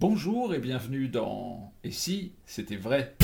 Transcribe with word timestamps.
Bonjour 0.00 0.54
et 0.54 0.60
bienvenue 0.60 1.08
dans 1.08 1.72
Et 1.82 1.90
si 1.90 2.30
c'était 2.46 2.76
vrai? 2.76 3.16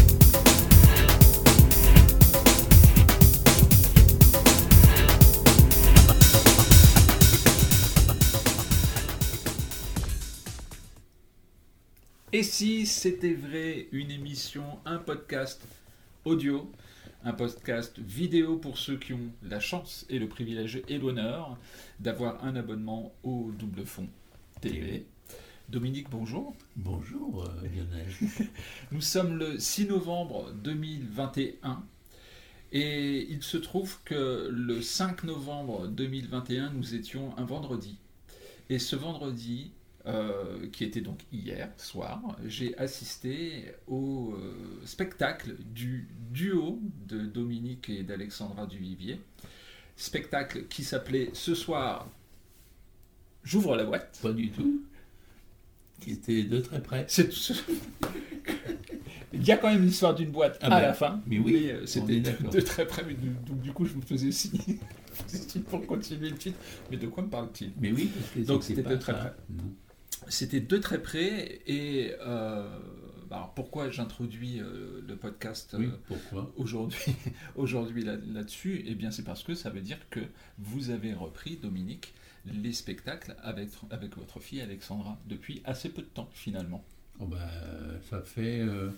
Et 12.33 12.43
si 12.43 12.87
c'était 12.87 13.35
vrai, 13.35 13.87
une 13.93 14.11
émission, 14.11 14.65
un 14.85 14.99
podcast 14.99 15.65
audio, 16.25 16.69
un 17.23 17.35
podcast 17.35 18.01
vidéo 18.01 18.57
pour 18.57 18.79
ceux 18.79 18.97
qui 18.97 19.13
ont 19.13 19.31
la 19.45 19.61
chance 19.61 20.07
et 20.11 20.19
le 20.19 20.27
privilège 20.27 20.83
et 20.89 20.99
l'honneur 20.99 21.57
d'avoir 22.01 22.45
un 22.45 22.57
abonnement 22.57 23.13
au 23.23 23.53
double 23.57 23.87
fond 23.87 24.09
TV. 24.61 25.07
Dominique, 25.69 26.11
bonjour. 26.11 26.55
Bonjour 26.77 27.45
euh, 27.45 27.67
Lionel. 27.67 28.07
Nous 28.93 29.01
sommes 29.01 29.39
le 29.39 29.59
6 29.59 29.87
novembre 29.87 30.53
2021 30.63 31.83
et 32.71 33.27
il 33.31 33.43
se 33.43 33.57
trouve 33.57 33.99
que 34.05 34.49
le 34.53 34.83
5 34.83 35.25
novembre 35.25 35.89
2021, 35.89 36.71
nous 36.71 36.95
étions 36.95 37.37
un 37.39 37.45
vendredi. 37.45 37.97
Et 38.69 38.79
ce 38.79 38.95
vendredi, 38.95 39.73
euh, 40.07 40.69
qui 40.71 40.85
était 40.85 41.01
donc 41.01 41.21
hier 41.33 41.71
soir, 41.77 42.37
j'ai 42.45 42.77
assisté 42.77 43.73
au 43.87 44.35
euh, 44.35 44.55
spectacle 44.85 45.57
du 45.73 46.09
duo 46.31 46.79
de 47.07 47.21
Dominique 47.21 47.89
et 47.89 48.03
d'Alexandra 48.03 48.67
Duvivier. 48.67 49.21
Spectacle 49.97 50.67
qui 50.67 50.85
s'appelait 50.85 51.31
Ce 51.33 51.55
soir, 51.55 52.09
j'ouvre 53.45 53.77
la 53.77 53.85
boîte. 53.85 54.19
Pas 54.23 54.33
du 54.33 54.51
tout. 54.51 54.83
Qui 56.05 56.13
était 56.13 56.43
de 56.45 56.61
très 56.61 56.83
près. 56.83 57.05
C'est 57.09 57.31
Il 59.33 59.45
y 59.45 59.51
a 59.51 59.57
quand 59.57 59.69
même 59.71 59.83
l'histoire 59.85 60.15
d'une 60.15 60.31
boîte 60.31 60.59
Ah 60.61 60.67
à 60.67 60.71
ben, 60.71 60.87
la 60.87 60.93
fin. 60.95 61.21
mais 61.27 61.39
oui, 61.39 61.71
euh, 61.71 61.87
c'était 61.87 62.21
de, 62.21 62.61
très 62.61 62.87
près. 62.87 63.03
Mais 63.07 63.15
du, 63.15 63.31
donc 63.31 63.61
du 63.61 63.73
coup, 63.73 63.85
je 63.85 63.95
me 63.95 64.01
faisais 64.03 64.31
signe, 64.31 64.79
pour 65.71 65.85
continuer 65.87 66.31
le 66.31 66.37
titre. 66.37 66.59
Mais 66.91 66.97
de 66.99 67.07
quoi 67.09 67.25
me 67.25 67.29
parle-t-il? 67.31 67.73
Mais 67.81 67.91
oui, 67.93 68.11
Donc, 68.47 68.63
c'était 68.63 68.83
de 68.83 68.95
très 68.97 69.13
ça. 69.13 69.19
près. 69.19 69.33
C'était 70.29 70.61
de 70.61 70.77
très 70.79 71.03
près. 71.03 71.61
Et 71.67 72.13
euh, 72.21 72.69
alors 73.31 73.53
pourquoi 73.55 73.91
j'introduis 73.91 74.61
euh, 74.61 75.01
le 75.07 75.17
podcast 75.17 75.75
Oui, 75.79 75.89
aujourd'hui, 76.57 76.99
aujourd'hui 77.57 78.05
là- 78.05 78.17
là-dessus? 78.33 78.85
Eh 78.87 78.95
bien, 78.95 79.11
c'est 79.11 79.25
parce 79.25 79.43
que 79.43 79.55
ça 79.55 79.71
veut 79.71 79.81
dire 79.81 79.99
que 80.11 80.21
vous 80.59 80.91
avez 80.91 81.13
repris, 81.13 81.57
Dominique, 81.57 82.15
les 82.47 82.73
spectacles 82.73 83.35
avec, 83.43 83.71
avec 83.91 84.17
votre 84.17 84.41
fille 84.41 84.61
Alexandra 84.61 85.19
depuis 85.27 85.63
assez 85.65 85.89
peu 85.89 86.03
de 86.03 86.07
temps, 86.09 86.29
finalement. 86.33 86.85
Oh 87.21 87.27
bah, 87.27 87.39
Ça 88.11 88.21
fait. 88.23 88.61
euh, 88.61 88.91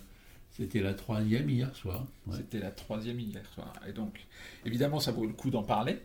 c'était 0.51 0.81
la 0.81 0.93
troisième 0.93 1.49
hier 1.49 1.75
soir. 1.75 2.05
ouais. 2.25 2.37
C'était 2.37 2.59
la 2.59 2.71
troisième 2.71 3.19
hier 3.19 3.45
soir. 3.53 3.73
Et 3.87 3.93
donc, 3.93 4.25
évidemment, 4.65 4.99
ça 4.99 5.11
vaut 5.11 5.25
le 5.25 5.33
coup 5.33 5.49
d'en 5.51 5.63
parler. 5.63 5.99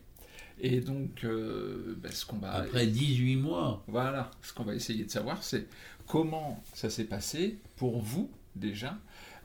Et 0.61 0.81
donc, 0.81 1.25
euh, 1.25 1.95
ben, 1.99 2.13
ce 2.13 2.27
qu'on 2.27 2.37
va... 2.37 2.53
Après 2.53 2.87
18 2.87 3.37
mois. 3.37 3.83
Voilà, 3.89 4.31
ce 4.43 4.53
qu'on 4.53 4.65
va 4.65 4.75
essayer 4.75 5.05
de 5.05 5.11
savoir, 5.11 5.43
c'est 5.43 5.67
comment 6.07 6.63
ça 6.75 6.91
s'est 6.91 7.05
passé 7.05 7.59
pour 7.77 8.01
vous 8.01 8.31
déjà, 8.55 8.99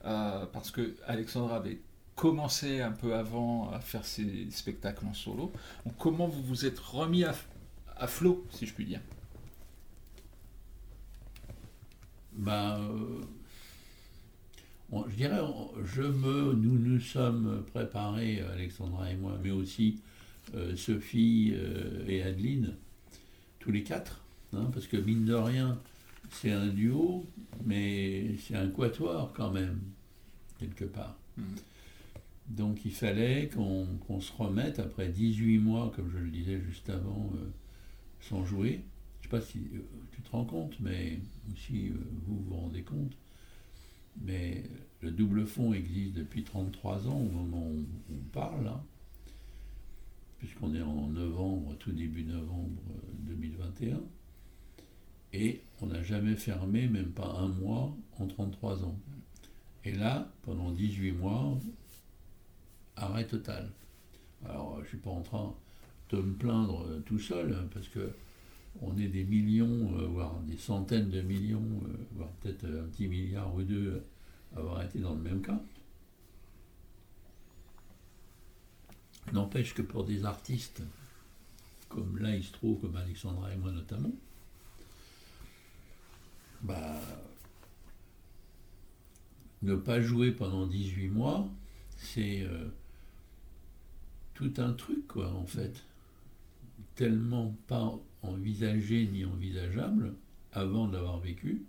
euh, 0.06 0.46
parce 0.48 0.70
que 0.72 0.96
Alexandra 1.06 1.58
avait 1.58 1.80
commencé 2.16 2.82
un 2.82 2.92
peu 2.92 3.16
avant 3.16 3.72
à 3.72 3.80
faire 3.80 4.04
ses 4.06 4.50
spectacles 4.52 5.06
en 5.06 5.14
solo. 5.14 5.54
Donc, 5.86 5.96
comment 5.98 6.28
vous 6.28 6.44
vous 6.44 6.66
êtes 6.66 6.80
remis 6.80 7.24
à, 7.24 7.34
à 8.00 8.08
flot, 8.08 8.46
si 8.52 8.66
je 8.66 8.74
puis 8.74 8.86
dire 8.86 9.02
Bah, 12.34 12.78
euh, 12.80 13.22
on- 14.92 15.08
je 15.10 15.16
dirais, 15.16 15.40
on- 15.42 15.72
je 15.84 16.04
me, 16.04 16.54
nous 16.54 16.78
nous 16.78 17.00
sommes 17.00 17.64
préparés, 17.74 18.42
Alexandra 18.42 19.12
et 19.12 19.16
moi, 19.16 19.38
mais 19.44 19.52
aussi 19.52 20.00
euh, 20.56 20.76
Sophie 20.78 21.52
euh, 21.56 22.06
et 22.08 22.24
Adeline, 22.24 22.76
tous 23.60 23.72
les 23.72 23.84
quatre, 23.84 24.24
hein, 24.54 24.70
parce 24.74 24.88
que 24.88 24.96
mine 24.96 25.26
de 25.26 25.34
rien, 25.34 25.78
c'est 26.32 26.52
un 26.52 26.68
duo, 26.68 27.26
mais 27.66 28.38
c'est 28.38 28.56
un 28.56 28.70
quatuor 28.70 29.34
quand 29.36 29.52
même, 29.52 29.80
quelque 30.60 30.86
part. 30.86 31.18
Mhm. 31.38 31.44
Donc 32.50 32.86
il 32.86 32.94
fallait 32.94 33.50
qu'on 33.54 34.22
se 34.22 34.32
remette 34.38 34.80
après 34.80 35.10
18 35.10 35.58
mois, 35.58 35.92
comme 35.96 36.10
je 36.12 36.18
le 36.18 36.30
disais 36.30 36.62
juste 36.62 36.90
avant, 36.90 37.30
sans 38.22 38.46
jouer. 38.46 38.82
Je 39.22 39.28
ne 39.28 39.32
sais 39.32 39.40
pas 39.40 39.42
si 39.42 39.60
euh, 39.74 39.80
tu 40.12 40.22
te 40.22 40.32
rends 40.32 40.46
compte, 40.46 40.80
mais 40.80 41.20
si 41.56 41.90
euh, 41.90 41.94
vous 42.26 42.40
vous 42.48 42.56
rendez 42.56 42.84
compte, 42.84 43.14
mais 44.22 44.64
le 45.02 45.12
double 45.12 45.46
fond 45.46 45.74
existe 45.74 46.14
depuis 46.14 46.44
33 46.44 47.08
ans 47.08 47.18
au 47.18 47.30
moment 47.30 47.68
où 47.68 47.86
on 48.12 48.30
parle, 48.32 48.66
là, 48.66 48.84
puisqu'on 50.40 50.74
est 50.76 50.82
en 50.82 51.08
novembre, 51.08 51.76
tout 51.80 51.92
début 51.92 52.24
novembre 52.24 52.82
euh, 52.92 53.34
2021, 53.34 54.00
et 55.34 55.62
on 55.82 55.88
n'a 55.88 56.02
jamais 56.04 56.36
fermé, 56.36 56.88
même 56.88 57.12
pas 57.12 57.28
un 57.28 57.50
mois, 57.50 57.96
en 58.20 58.28
33 58.28 58.86
ans. 58.86 58.98
Et 59.84 59.92
là, 59.94 60.32
pendant 60.44 60.72
18 60.72 61.12
mois, 61.12 61.58
arrêt 62.96 63.28
total. 63.28 63.72
Alors, 64.46 64.78
je 64.78 64.84
ne 64.84 64.88
suis 64.88 64.98
pas 64.98 65.10
en 65.10 65.22
train 65.22 65.56
de 66.10 66.18
me 66.18 66.34
plaindre 66.34 66.86
euh, 66.88 67.00
tout 67.06 67.20
seul, 67.20 67.54
hein, 67.54 67.68
parce 67.74 67.88
que 67.90 68.12
on 68.82 68.96
est 68.98 69.08
des 69.08 69.24
millions, 69.24 69.98
euh, 69.98 70.06
voire 70.06 70.40
des 70.42 70.58
centaines 70.58 71.10
de 71.10 71.22
millions, 71.22 71.82
euh, 71.86 71.98
voire 72.16 72.30
peut-être 72.42 72.66
un 72.66 72.88
petit 72.90 73.08
milliard 73.08 73.54
ou 73.56 73.64
deux 73.64 74.04
à 74.56 74.60
avoir 74.60 74.84
été 74.84 75.00
dans 75.00 75.14
le 75.14 75.22
même 75.22 75.42
cas. 75.42 75.60
N'empêche 79.34 79.74
que 79.74 79.82
pour 79.82 80.06
des 80.06 80.24
artistes, 80.24 80.82
comme 81.90 82.18
là 82.20 82.36
il 82.36 82.44
se 82.44 82.54
trouve, 82.54 82.80
comme 82.80 82.96
Alexandra 82.96 83.52
et 83.52 83.58
moi 83.58 83.72
notamment, 83.72 84.14
bah, 86.62 87.02
ne 89.64 89.76
pas 89.76 90.00
jouer 90.00 90.32
pendant 90.32 90.66
18 90.66 91.10
mois, 91.10 91.50
c'est 91.98 92.48
tout 94.34 94.54
un 94.58 94.72
truc, 94.74 95.08
quoi, 95.08 95.34
en 95.34 95.46
fait. 95.46 95.84
Tellement 96.98 97.56
pas 97.68 97.98
envisagé 98.24 99.08
ni 99.08 99.24
envisageable 99.24 100.14
avant 100.52 100.88
de 100.88 100.94
l'avoir 100.94 101.20
vécu, 101.20 101.62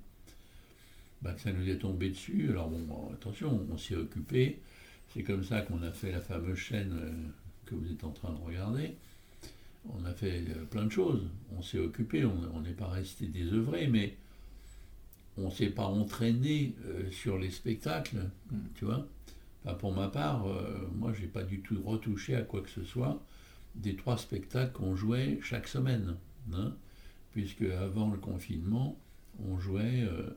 bah, 1.22 1.32
que 1.34 1.40
ça 1.40 1.52
nous 1.52 1.68
est 1.68 1.78
tombé 1.78 2.08
dessus. 2.08 2.48
Alors 2.50 2.68
bon, 2.70 3.12
attention, 3.12 3.64
on 3.70 3.76
s'y 3.76 3.92
est 3.92 3.96
occupé. 3.96 4.58
C'est 5.14 5.22
comme 5.22 5.44
ça 5.44 5.60
qu'on 5.60 5.82
a 5.82 5.92
fait 5.92 6.10
la 6.10 6.20
fameuse 6.20 6.58
chaîne 6.58 6.98
euh, 7.00 7.12
que 7.66 7.76
vous 7.76 7.90
êtes 7.92 8.02
en 8.04 8.10
train 8.10 8.32
de 8.32 8.38
regarder. 8.38 8.96
On 9.88 10.04
a 10.04 10.12
fait 10.12 10.44
euh, 10.48 10.64
plein 10.64 10.84
de 10.86 10.90
choses. 10.90 11.22
On 11.56 11.62
s'est 11.62 11.78
occupé, 11.78 12.24
on 12.24 12.60
n'est 12.60 12.72
pas 12.72 12.88
resté 12.88 13.26
désœuvré, 13.26 13.86
mais 13.86 14.16
on 15.38 15.46
ne 15.46 15.50
s'est 15.50 15.70
pas 15.70 15.86
entraîné 15.86 16.74
euh, 16.86 17.10
sur 17.10 17.38
les 17.38 17.50
spectacles, 17.50 18.18
Mm. 18.50 18.56
tu 18.74 18.84
vois. 18.86 19.06
Enfin, 19.64 19.74
pour 19.74 19.92
ma 19.92 20.08
part, 20.08 20.46
euh, 20.46 20.88
moi, 20.94 21.12
j'ai 21.12 21.26
pas 21.26 21.42
du 21.42 21.60
tout 21.60 21.80
retouché 21.84 22.34
à 22.34 22.42
quoi 22.42 22.60
que 22.62 22.70
ce 22.70 22.84
soit 22.84 23.22
des 23.78 23.96
trois 23.96 24.18
spectacles 24.18 24.72
qu'on 24.72 24.96
jouait 24.96 25.38
chaque 25.42 25.68
semaine, 25.68 26.16
hein, 26.52 26.72
puisque 27.32 27.62
avant 27.62 28.10
le 28.10 28.18
confinement, 28.18 28.98
on 29.48 29.58
jouait 29.58 30.02
euh, 30.02 30.30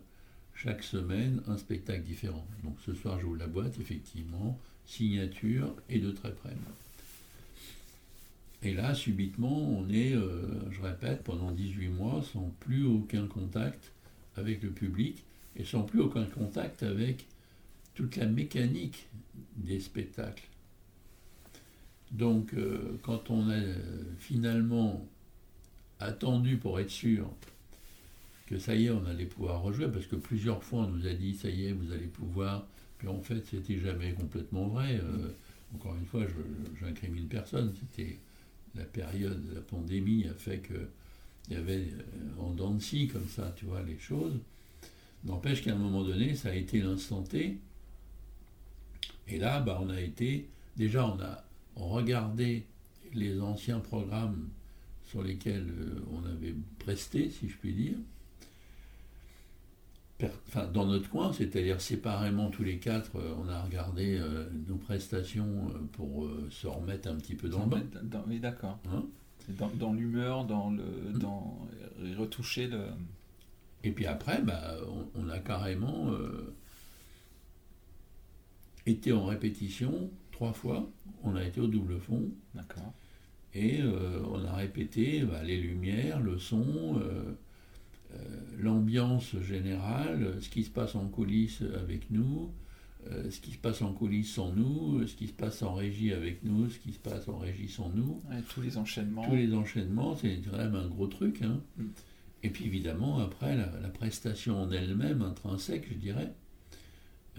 chaque 0.54 0.84
semaine 0.84 1.42
un 1.48 1.58
spectacle 1.58 2.04
différent. 2.04 2.46
Donc 2.64 2.78
ce 2.86 2.94
soir, 2.94 3.20
j'ouvre 3.20 3.38
la 3.38 3.48
boîte, 3.48 3.80
effectivement, 3.80 4.60
signature 4.86 5.74
et 5.90 6.00
de 6.00 6.12
très 6.12 6.32
près. 6.32 6.56
Et 8.64 8.74
là, 8.74 8.94
subitement, 8.94 9.58
on 9.58 9.90
est, 9.90 10.14
euh, 10.14 10.70
je 10.72 10.82
répète, 10.82 11.24
pendant 11.24 11.52
18 11.52 11.88
mois, 11.88 12.24
sans 12.32 12.54
plus 12.60 12.86
aucun 12.86 13.26
contact 13.26 13.92
avec 14.38 14.62
le 14.62 14.70
public 14.70 15.24
et 15.56 15.66
sans 15.66 15.82
plus 15.82 16.00
aucun 16.00 16.26
contact 16.26 16.84
avec 16.84 17.26
toute 17.96 18.16
la 18.18 18.28
mécanique 18.28 19.08
des 19.58 19.80
spectacles. 19.80 20.44
Donc, 22.12 22.54
euh, 22.54 22.98
quand 23.04 23.30
on 23.30 23.50
a 23.50 23.56
euh, 23.56 23.76
finalement 24.20 25.08
attendu 26.00 26.58
pour 26.58 26.80
être 26.80 26.90
sûr 26.90 27.30
que 28.48 28.60
ça 28.60 28.76
y 28.76 28.88
est, 28.88 28.90
on 28.90 29.06
allait 29.06 29.26
pouvoir 29.26 29.62
rejouer, 29.62 29.88
parce 29.88 30.08
que 30.08 30.18
plusieurs 30.18 30.62
fois 30.62 30.82
on 30.82 30.90
nous 30.90 31.08
a 31.08 31.14
dit 31.14 31.36
ça 31.36 31.50
y 31.50 31.68
est, 31.68 31.72
vous 31.72 31.94
allez 31.94 32.08
pouvoir, 32.08 32.68
puis 32.98 33.08
en 33.08 33.22
fait, 33.22 33.46
c'était 33.50 33.80
jamais 33.80 34.12
complètement 34.14 34.68
vrai. 34.68 35.00
Euh, 35.02 35.30
encore 35.74 35.96
une 35.96 36.06
fois, 36.06 36.26
je 36.28 36.86
n'incrimine 36.86 37.28
personne, 37.28 37.74
c'était 37.80 38.18
la 38.76 38.84
période 38.84 39.50
de 39.50 39.56
la 39.56 39.62
pandémie 39.62 40.26
a 40.28 40.34
fait 40.34 40.60
que 40.60 40.88
il 41.50 41.56
y 41.56 41.58
avait 41.58 41.88
en 42.40 42.52
dents 42.52 42.72
de 42.72 43.12
comme 43.12 43.28
ça, 43.28 43.54
tu 43.58 43.66
vois, 43.66 43.82
les 43.82 43.98
choses. 43.98 44.34
N'empêche 45.24 45.64
qu'à 45.64 45.74
un 45.74 45.78
moment 45.78 46.04
donné, 46.04 46.36
ça 46.36 46.50
a 46.50 46.54
été 46.54 46.80
l'instant 46.82 47.24
T. 47.24 47.58
Et 49.28 49.38
là, 49.38 49.60
bah, 49.60 49.80
on 49.82 49.90
a 49.90 50.00
été, 50.00 50.48
déjà, 50.78 51.06
on 51.06 51.20
a 51.20 51.44
regardé 51.76 52.66
les 53.14 53.40
anciens 53.42 53.80
programmes 53.80 54.50
sur 55.06 55.24
lesquels 55.24 55.68
euh, 55.70 56.00
on 56.12 56.26
avait 56.26 56.56
presté, 56.80 57.30
si 57.30 57.50
je 57.50 57.58
puis 57.58 57.74
dire. 57.74 57.98
enfin, 60.48 60.68
dans 60.68 60.86
notre 60.86 61.10
coin, 61.10 61.34
c'est-à-dire 61.34 61.82
séparément 61.82 62.50
tous 62.50 62.64
les 62.64 62.78
quatre, 62.78 63.18
euh, 63.18 63.36
on 63.44 63.50
a 63.50 63.62
regardé 63.62 64.18
euh, 64.18 64.46
nos 64.68 64.78
prestations 64.78 65.70
euh, 65.70 65.80
pour 65.94 66.30
se 66.50 66.68
remettre 66.68 67.10
un 67.10 67.16
petit 67.16 67.36
peu 67.36 67.50
dans 67.50 67.66
le 67.66 67.70
bain. 67.70 67.84
oui, 68.28 68.40
d'accord. 68.40 68.80
Hein? 68.92 69.04
Dans, 69.50 69.70
dans 69.70 69.94
l'humeur, 69.94 70.46
dans 70.46 70.70
le, 70.70 70.84
hmm. 70.84 71.18
dans 71.18 71.68
retoucher 72.18 72.68
le. 72.68 72.86
Et 73.84 73.92
puis 73.92 74.06
après, 74.06 74.42
bah, 74.42 74.76
on, 75.16 75.28
a 75.30 75.40
carrément 75.40 76.12
été 78.86 79.12
en 79.12 79.26
répétition 79.26 80.12
trois 80.42 80.54
fois. 80.54 80.90
On 81.24 81.36
a 81.36 81.44
été 81.44 81.62
au 81.62 81.68
double 81.68 82.00
fond. 82.00 82.32
D'accord. 82.56 82.94
Et 83.54 83.82
on 83.84 84.46
a 84.46 84.54
répété 84.54 85.24
bah, 85.24 85.44
les 85.44 85.60
lumières, 85.60 86.22
le 86.22 86.40
son 86.40 87.00
euh, 88.14 88.18
l'ambiance 88.60 89.40
générale, 89.40 90.36
ce 90.42 90.50
qui 90.50 90.64
se 90.64 90.70
passe 90.70 90.96
en 90.96 91.08
coulisses 91.08 91.64
avec 91.82 92.12
nous, 92.12 92.52
euh, 93.10 93.30
ce 93.32 93.40
qui 93.40 93.52
se 93.52 93.58
passe 93.58 93.82
en 93.82 93.94
coulisses 93.94 94.34
sans 94.34 94.52
nous, 94.52 95.06
ce 95.08 95.16
qui 95.16 95.28
se 95.28 95.34
passe 95.34 95.64
en 95.64 95.74
régie 95.74 96.12
avec 96.14 96.44
nous, 96.44 96.70
ce 96.70 96.78
qui 96.78 96.92
se 96.94 97.00
passe 97.00 97.28
en 97.28 97.38
régie 97.38 97.70
sans 97.70 97.90
nous. 97.90 98.22
tous 98.54 98.62
les 98.62 98.78
enchaînements. 98.78 99.28
Tous 99.28 99.36
les 99.36 99.54
enchaînements, 99.54 100.16
c'est 100.16 100.42
quand 100.50 100.58
même 100.58 100.76
un 100.76 100.88
gros 100.88 101.08
truc. 101.08 101.42
Hein. 101.42 101.62
Mm. 101.78 101.86
Et 102.44 102.50
puis 102.50 102.66
évidemment, 102.66 103.20
après, 103.20 103.56
la, 103.56 103.68
prestation 103.90 104.62
en 104.62 104.72
elle-même, 104.72 105.22
intrinsèque, 105.22 105.88
je 105.90 105.98
dirais, 105.98 106.34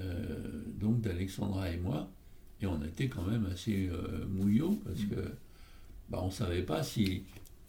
euh, 0.01 0.63
donc 0.81 1.01
d'Alexandra 1.01 1.71
et 1.71 1.77
moi, 1.77 2.11
et 2.63 2.67
on 2.67 2.83
était 2.85 3.09
quand 3.09 3.25
même 3.25 3.47
assez 3.47 3.89
euh, 3.89 4.27
mouillot, 4.29 4.81
parce 4.85 5.01
que 5.01 5.33
bah, 6.09 6.21
on 6.23 6.27
ne 6.27 6.33
savait 6.33 6.63
pas 6.63 6.83
si 6.83 7.25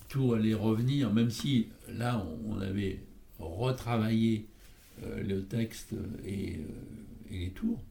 tout 0.08 0.34
allait 0.34 0.54
revenir, 0.54 1.12
même 1.12 1.32
si 1.32 1.68
là 1.90 2.26
on, 2.46 2.60
avait 2.60 3.00
retravaillé 3.40 4.46
euh, 5.04 5.24
le 5.24 5.44
texte 5.44 5.94
et, 6.24 6.58
euh, 6.58 7.32
et, 7.32 7.40
les 7.40 7.50
tours, 7.50 7.82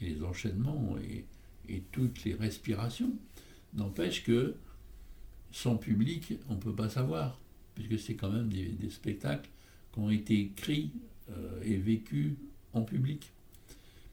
et 0.00 0.10
les 0.10 0.22
enchaînements 0.22 0.96
et, 0.98 1.24
et 1.72 1.82
toutes 1.92 2.24
les 2.24 2.34
respirations. 2.34 3.12
N'empêche 3.74 4.22
que 4.24 4.54
sans 5.52 5.76
public, 5.76 6.34
on 6.48 6.54
ne 6.54 6.60
peut 6.60 6.74
pas 6.74 6.88
savoir, 6.88 7.38
puisque 7.74 7.98
c'est 7.98 8.14
quand 8.14 8.30
même 8.30 8.48
des, 8.48 8.90
spectacles 8.90 9.48
qui 9.92 9.98
ont 9.98 10.10
été 10.10 10.40
écrits 10.40 10.90
euh, 11.30 11.62
et 11.62 11.76
vécus 11.76 12.32
en 12.72 12.82
public. 12.82 13.30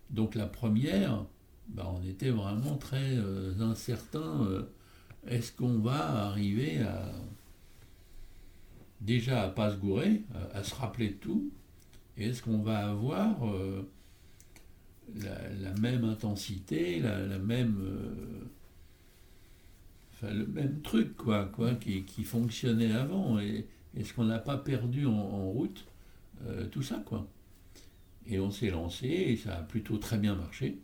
Donc 0.09 0.35
la 0.35 0.45
première, 0.45 1.25
bah, 1.69 1.91
on 1.95 2.07
était 2.07 2.31
vraiment 2.31 2.77
très 2.77 3.17
incertain. 3.59 4.65
Est-ce 5.27 5.51
qu'on 5.51 5.79
va 5.79 6.27
arriver 6.27 6.79
à, 6.79 7.11
déjà 9.01 9.43
à 9.43 9.49
pas 9.49 9.71
se 9.71 9.77
gourer, 9.77 10.23
à, 10.53 10.63
se 10.63 10.75
rappeler 10.75 11.09
de 11.09 11.13
tout, 11.13 11.51
et 12.17 12.27
est-ce 12.27 12.41
qu'on 12.43 12.59
va 12.59 12.89
avoir 12.89 13.47
euh, 13.47 13.89
la, 15.15 15.73
même 15.79 16.03
intensité, 16.03 16.99
la, 16.99 17.37
même, 17.39 17.79
euh, 20.23 20.33
le 20.33 20.45
même 20.45 20.81
truc 20.81 21.15
quoi, 21.15 21.45
quoi 21.45 21.75
qui, 21.75 22.23
fonctionnait 22.23 22.91
avant, 22.91 23.39
est-ce 23.39 24.13
qu'on 24.13 24.25
n'a 24.25 24.39
pas 24.39 24.57
perdu 24.57 25.05
en, 25.05 25.49
route 25.49 25.85
euh, 26.45 26.67
tout 26.67 26.83
ça 26.83 27.01
quoi 27.05 27.27
Et 28.27 28.39
on 28.39 28.51
s'est 28.51 28.69
lancé 28.69 29.07
et 29.07 29.37
ça 29.37 29.57
a 29.57 29.61
plutôt 29.61 29.97
très 29.97 30.17
bien 30.17 30.35
marché. 30.35 30.77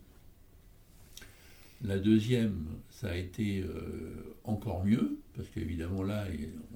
La 1.83 1.99
deuxième, 1.99 2.65
ça 2.89 3.09
a 3.09 3.15
été 3.15 3.61
euh, 3.61 4.35
encore 4.43 4.85
mieux, 4.85 5.19
parce 5.35 5.49
qu'évidemment 5.49 6.03
là, 6.03 6.25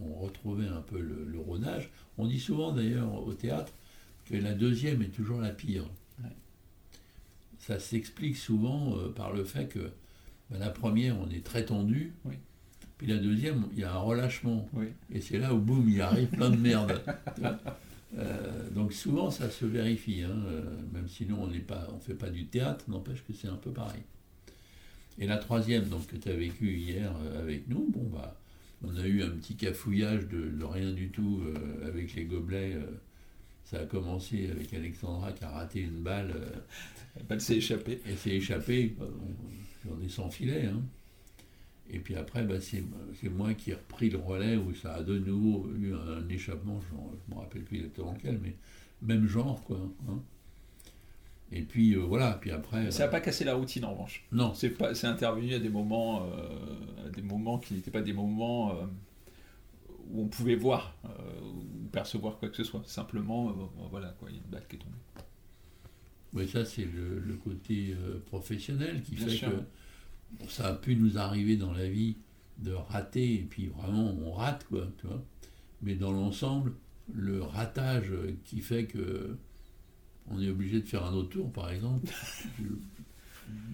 on 0.01 0.13
retrouvait 0.19 0.67
un 0.67 0.81
peu 0.81 0.99
le, 0.99 1.25
le 1.25 1.39
rodage. 1.39 1.89
On 2.17 2.27
dit 2.27 2.39
souvent 2.39 2.73
d'ailleurs 2.73 3.25
au 3.25 3.33
théâtre 3.33 3.71
que 4.25 4.35
la 4.35 4.53
deuxième 4.53 5.01
est 5.01 5.13
toujours 5.15 5.39
la 5.39 5.51
pire. 5.51 5.85
Ça 7.59 7.79
s'explique 7.79 8.37
souvent 8.37 8.97
euh, 8.97 9.09
par 9.09 9.33
le 9.33 9.43
fait 9.43 9.67
que 9.67 9.91
ben, 10.49 10.59
la 10.59 10.69
première, 10.69 11.19
on 11.19 11.29
est 11.29 11.43
très 11.43 11.65
tendu, 11.65 12.13
puis 12.97 13.07
la 13.07 13.17
deuxième, 13.17 13.65
il 13.73 13.79
y 13.79 13.83
a 13.83 13.93
un 13.93 13.99
relâchement. 13.99 14.67
Et 15.11 15.21
c'est 15.21 15.37
là 15.37 15.53
où, 15.53 15.59
boum, 15.59 15.87
il 15.89 16.01
arrive 16.01 16.27
plein 16.27 16.49
de 16.49 16.57
merde. 16.57 17.01
Euh, 18.17 18.71
donc 18.71 18.91
souvent, 18.91 19.29
ça 19.29 19.51
se 19.51 19.67
vérifie, 19.67 20.23
hein, 20.23 20.35
même 20.91 21.07
si 21.07 21.27
nous, 21.27 21.35
on 21.35 21.45
ne 21.45 21.53
fait 21.99 22.15
pas 22.15 22.31
du 22.31 22.47
théâtre, 22.47 22.85
n'empêche 22.87 23.23
que 23.23 23.33
c'est 23.33 23.47
un 23.47 23.55
peu 23.55 23.69
pareil. 23.69 24.01
Et 25.19 25.27
la 25.27 25.38
troisième, 25.38 25.86
donc, 25.86 26.07
que 26.07 26.16
tu 26.16 26.30
as 26.30 26.33
vécu 26.33 26.77
hier 26.77 27.13
euh, 27.21 27.42
avec 27.42 27.68
nous, 27.68 27.89
bon, 27.89 28.04
bah, 28.04 28.39
on 28.81 28.95
a 28.95 29.06
eu 29.06 29.21
un 29.21 29.31
petit 29.31 29.56
cafouillage 29.56 30.27
de, 30.30 30.63
rien 30.63 30.94
du 30.94 31.10
tout 31.10 31.42
euh, 31.45 31.88
avec 31.88 32.16
les 32.16 32.24
gobelets. 32.24 32.75
Euh. 32.75 32.86
ça 33.66 33.81
a 33.81 33.86
commencé 33.86 34.50
avec 34.50 34.74
Alexandra 34.74 35.33
qui 35.33 35.44
a 35.44 35.50
raté 35.50 35.81
une 35.81 36.01
balle. 36.01 36.33
la 37.18 37.24
balle 37.24 37.42
s'est 37.42 37.57
échappée. 37.57 38.00
Elle 38.07 38.18
s'est 38.18 38.30
échappée. 38.31 38.95
On, 39.89 40.01
est 40.01 40.10
sans 40.10 40.30
filet. 40.30 40.68
Hein. 40.68 40.81
Et 41.89 42.00
puis 42.00 42.16
après, 42.16 42.44
bah, 42.44 42.62
c'est 42.62 42.83
moi 43.30 43.54
qui 43.56 43.71
ai 43.71 43.74
repris 43.74 44.10
le 44.10 44.19
relais 44.19 44.56
où 44.56 44.74
ça 44.74 44.94
a 44.95 45.04
de 45.04 45.19
nouveau 45.19 45.69
eu 45.77 45.94
un, 45.94 46.30
échappement. 46.30 46.80
Je 46.80 46.95
ne 46.95 47.36
me 47.36 47.42
rappelle 47.42 47.63
plus 47.63 47.80
exactement 47.80 48.13
lequel, 48.13 48.39
mais 48.42 48.56
même 49.01 49.27
genre, 49.27 49.62
quoi. 49.66 49.80
Hein. 50.07 50.21
Et 51.51 51.63
puis 51.63 51.95
euh, 51.95 51.99
voilà, 51.99 52.33
puis 52.33 52.51
après. 52.51 52.91
Ça 52.91 53.05
n'a 53.05 53.09
pas 53.09 53.21
cassé 53.21 53.43
la 53.43 53.55
routine 53.55 53.85
en 53.85 53.91
revanche. 53.91 54.25
Non. 54.31 54.53
C'est 54.53 54.69
pas, 54.69 54.93
c'est 54.93 55.07
intervenu 55.07 55.53
à 55.53 55.59
des 55.59 55.69
moments, 55.69 56.27
euh, 56.27 57.09
des 57.09 57.21
moments 57.21 57.57
qui 57.57 57.73
n'étaient 57.73 57.91
pas 57.91 58.01
des 58.01 58.13
moments 58.13 58.71
euh, 58.71 58.85
où 60.11 60.21
on 60.21 60.27
pouvait 60.27 60.55
voir 60.55 60.95
ou 61.43 61.87
percevoir 61.91 62.37
quoi 62.37 62.49
que 62.49 62.55
ce 62.55 62.63
soit. 62.63 62.83
Simplement, 62.85 63.51
voilà 63.89 64.15
quoi, 64.19 64.29
il 64.29 64.35
y 64.35 64.39
a 64.39 64.41
une 64.43 64.51
balle 64.51 64.65
qui 64.67 64.75
est 64.75 64.79
tombée. 64.79 64.95
Oui, 66.33 66.47
ça 66.47 66.65
c'est 66.65 66.85
le, 66.85 67.33
côté 67.43 67.95
professionnel 68.27 69.01
qui 69.01 69.15
fait 69.15 69.47
que 69.47 70.47
ça 70.47 70.67
a 70.67 70.73
pu 70.73 70.95
nous 70.95 71.17
arriver 71.17 71.57
dans 71.57 71.73
la 71.73 71.87
vie 71.89 72.17
de 72.59 72.73
rater 72.73 73.35
et 73.35 73.47
puis 73.49 73.67
vraiment 73.67 74.13
on 74.21 74.31
rate 74.31 74.65
quoi, 74.69 74.87
tu 74.99 75.07
vois. 75.07 75.23
Mais 75.81 75.95
dans 75.95 76.11
l'ensemble, 76.11 76.73
le 77.11 77.41
ratage 77.41 78.11
qui 78.43 78.59
fait 78.61 78.85
que 78.85 79.37
on 80.31 80.41
est 80.41 80.49
obligé 80.49 80.81
de 80.81 80.85
faire 80.85 81.05
un 81.05 81.13
autre 81.13 81.29
tour, 81.29 81.51
par 81.51 81.69
exemple. 81.71 82.07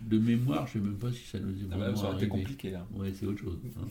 de 0.08 0.20
mémoire, 0.20 0.68
je 0.68 0.78
ne 0.78 0.84
sais 0.84 0.90
même 0.90 1.00
pas 1.00 1.12
si 1.12 1.26
ça 1.26 1.40
nous 1.40 1.52
est 1.52 1.68
ah 1.72 1.78
bah, 1.78 1.92
vraiment 1.92 2.20
Ça 2.20 2.26
compliqué, 2.28 2.72
là. 2.72 2.86
Oui, 2.94 3.14
c'est 3.18 3.26
autre 3.26 3.42
chose. 3.42 3.58
Hein. 3.78 3.88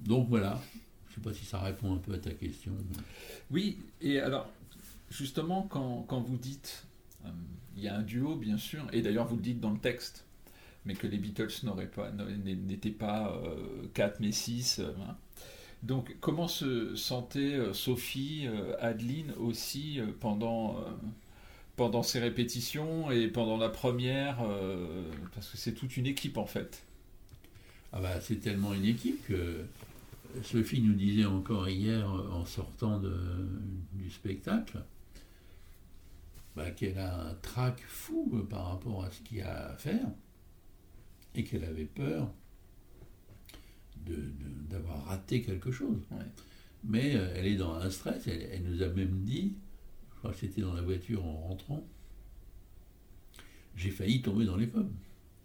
Donc 0.00 0.28
voilà, 0.28 0.60
je 1.08 1.12
ne 1.12 1.14
sais 1.14 1.20
pas 1.20 1.34
si 1.34 1.44
ça 1.44 1.58
répond 1.60 1.94
un 1.94 1.98
peu 1.98 2.14
à 2.14 2.18
ta 2.18 2.30
question. 2.30 2.72
Oui, 3.50 3.78
et 4.00 4.20
alors, 4.20 4.50
justement, 5.10 5.62
quand, 5.62 6.20
vous 6.20 6.36
dites, 6.36 6.84
euh, 7.24 7.28
il 7.76 7.82
y 7.82 7.88
a 7.88 7.96
un 7.96 8.02
duo, 8.02 8.36
bien 8.36 8.58
sûr, 8.58 8.86
et 8.92 9.02
d'ailleurs 9.02 9.26
vous 9.26 9.36
le 9.36 9.42
dites 9.42 9.60
dans 9.60 9.70
le 9.70 9.78
texte, 9.78 10.24
mais 10.84 10.94
que 10.94 11.06
les 11.06 11.18
Beatles 11.18 11.52
n'auraient 11.64 11.90
pas, 11.90 12.10
n'étaient 12.12 12.90
pas 12.90 13.40
4 13.94 14.12
euh, 14.12 14.16
mais 14.20 14.32
6. 14.32 14.78
Euh, 14.78 14.92
hein. 15.08 15.16
Donc, 15.82 16.16
comment 16.20 16.48
se 16.48 16.94
sentait 16.96 17.58
Sophie, 17.74 18.46
Adeline 18.80 19.32
aussi 19.38 20.00
pendant 20.18 20.82
pendant 21.76 22.02
ces 22.02 22.20
répétitions 22.20 23.10
et 23.10 23.28
pendant 23.28 23.56
la 23.56 23.68
première, 23.68 24.42
euh, 24.42 25.10
parce 25.34 25.50
que 25.50 25.56
c'est 25.56 25.72
toute 25.72 25.96
une 25.96 26.06
équipe 26.06 26.36
en 26.36 26.46
fait. 26.46 26.84
Ah 27.92 28.00
bah, 28.00 28.20
c'est 28.20 28.36
tellement 28.36 28.74
une 28.74 28.84
équipe 28.84 29.26
que 29.26 29.64
Sophie 30.42 30.80
nous 30.80 30.94
disait 30.94 31.24
encore 31.24 31.68
hier 31.68 32.08
en 32.08 32.44
sortant 32.44 32.98
de, 32.98 33.14
du 33.92 34.10
spectacle 34.10 34.82
bah, 36.56 36.70
qu'elle 36.70 36.98
a 36.98 37.28
un 37.28 37.34
trac 37.34 37.80
fou 37.86 38.46
par 38.48 38.70
rapport 38.70 39.04
à 39.04 39.10
ce 39.10 39.20
qu'il 39.22 39.38
y 39.38 39.42
a 39.42 39.70
à 39.70 39.76
faire 39.76 40.06
et 41.34 41.44
qu'elle 41.44 41.64
avait 41.64 41.84
peur 41.84 42.30
d'avoir 44.06 44.98
de, 44.98 45.08
raté 45.08 45.42
quelque 45.42 45.72
chose. 45.72 46.00
Mais 46.84 47.16
euh, 47.16 47.32
elle 47.34 47.46
est 47.46 47.56
dans 47.56 47.74
un 47.74 47.90
stress, 47.90 48.26
elle 48.26 48.62
nous 48.64 48.82
a 48.82 48.88
même 48.88 49.22
dit 49.22 49.54
c'était 50.32 50.62
dans 50.62 50.74
la 50.74 50.82
voiture 50.82 51.24
en 51.24 51.36
rentrant, 51.36 51.84
j'ai 53.76 53.90
failli 53.90 54.22
tomber 54.22 54.44
dans 54.44 54.56
les 54.56 54.66
pommes. 54.66 54.92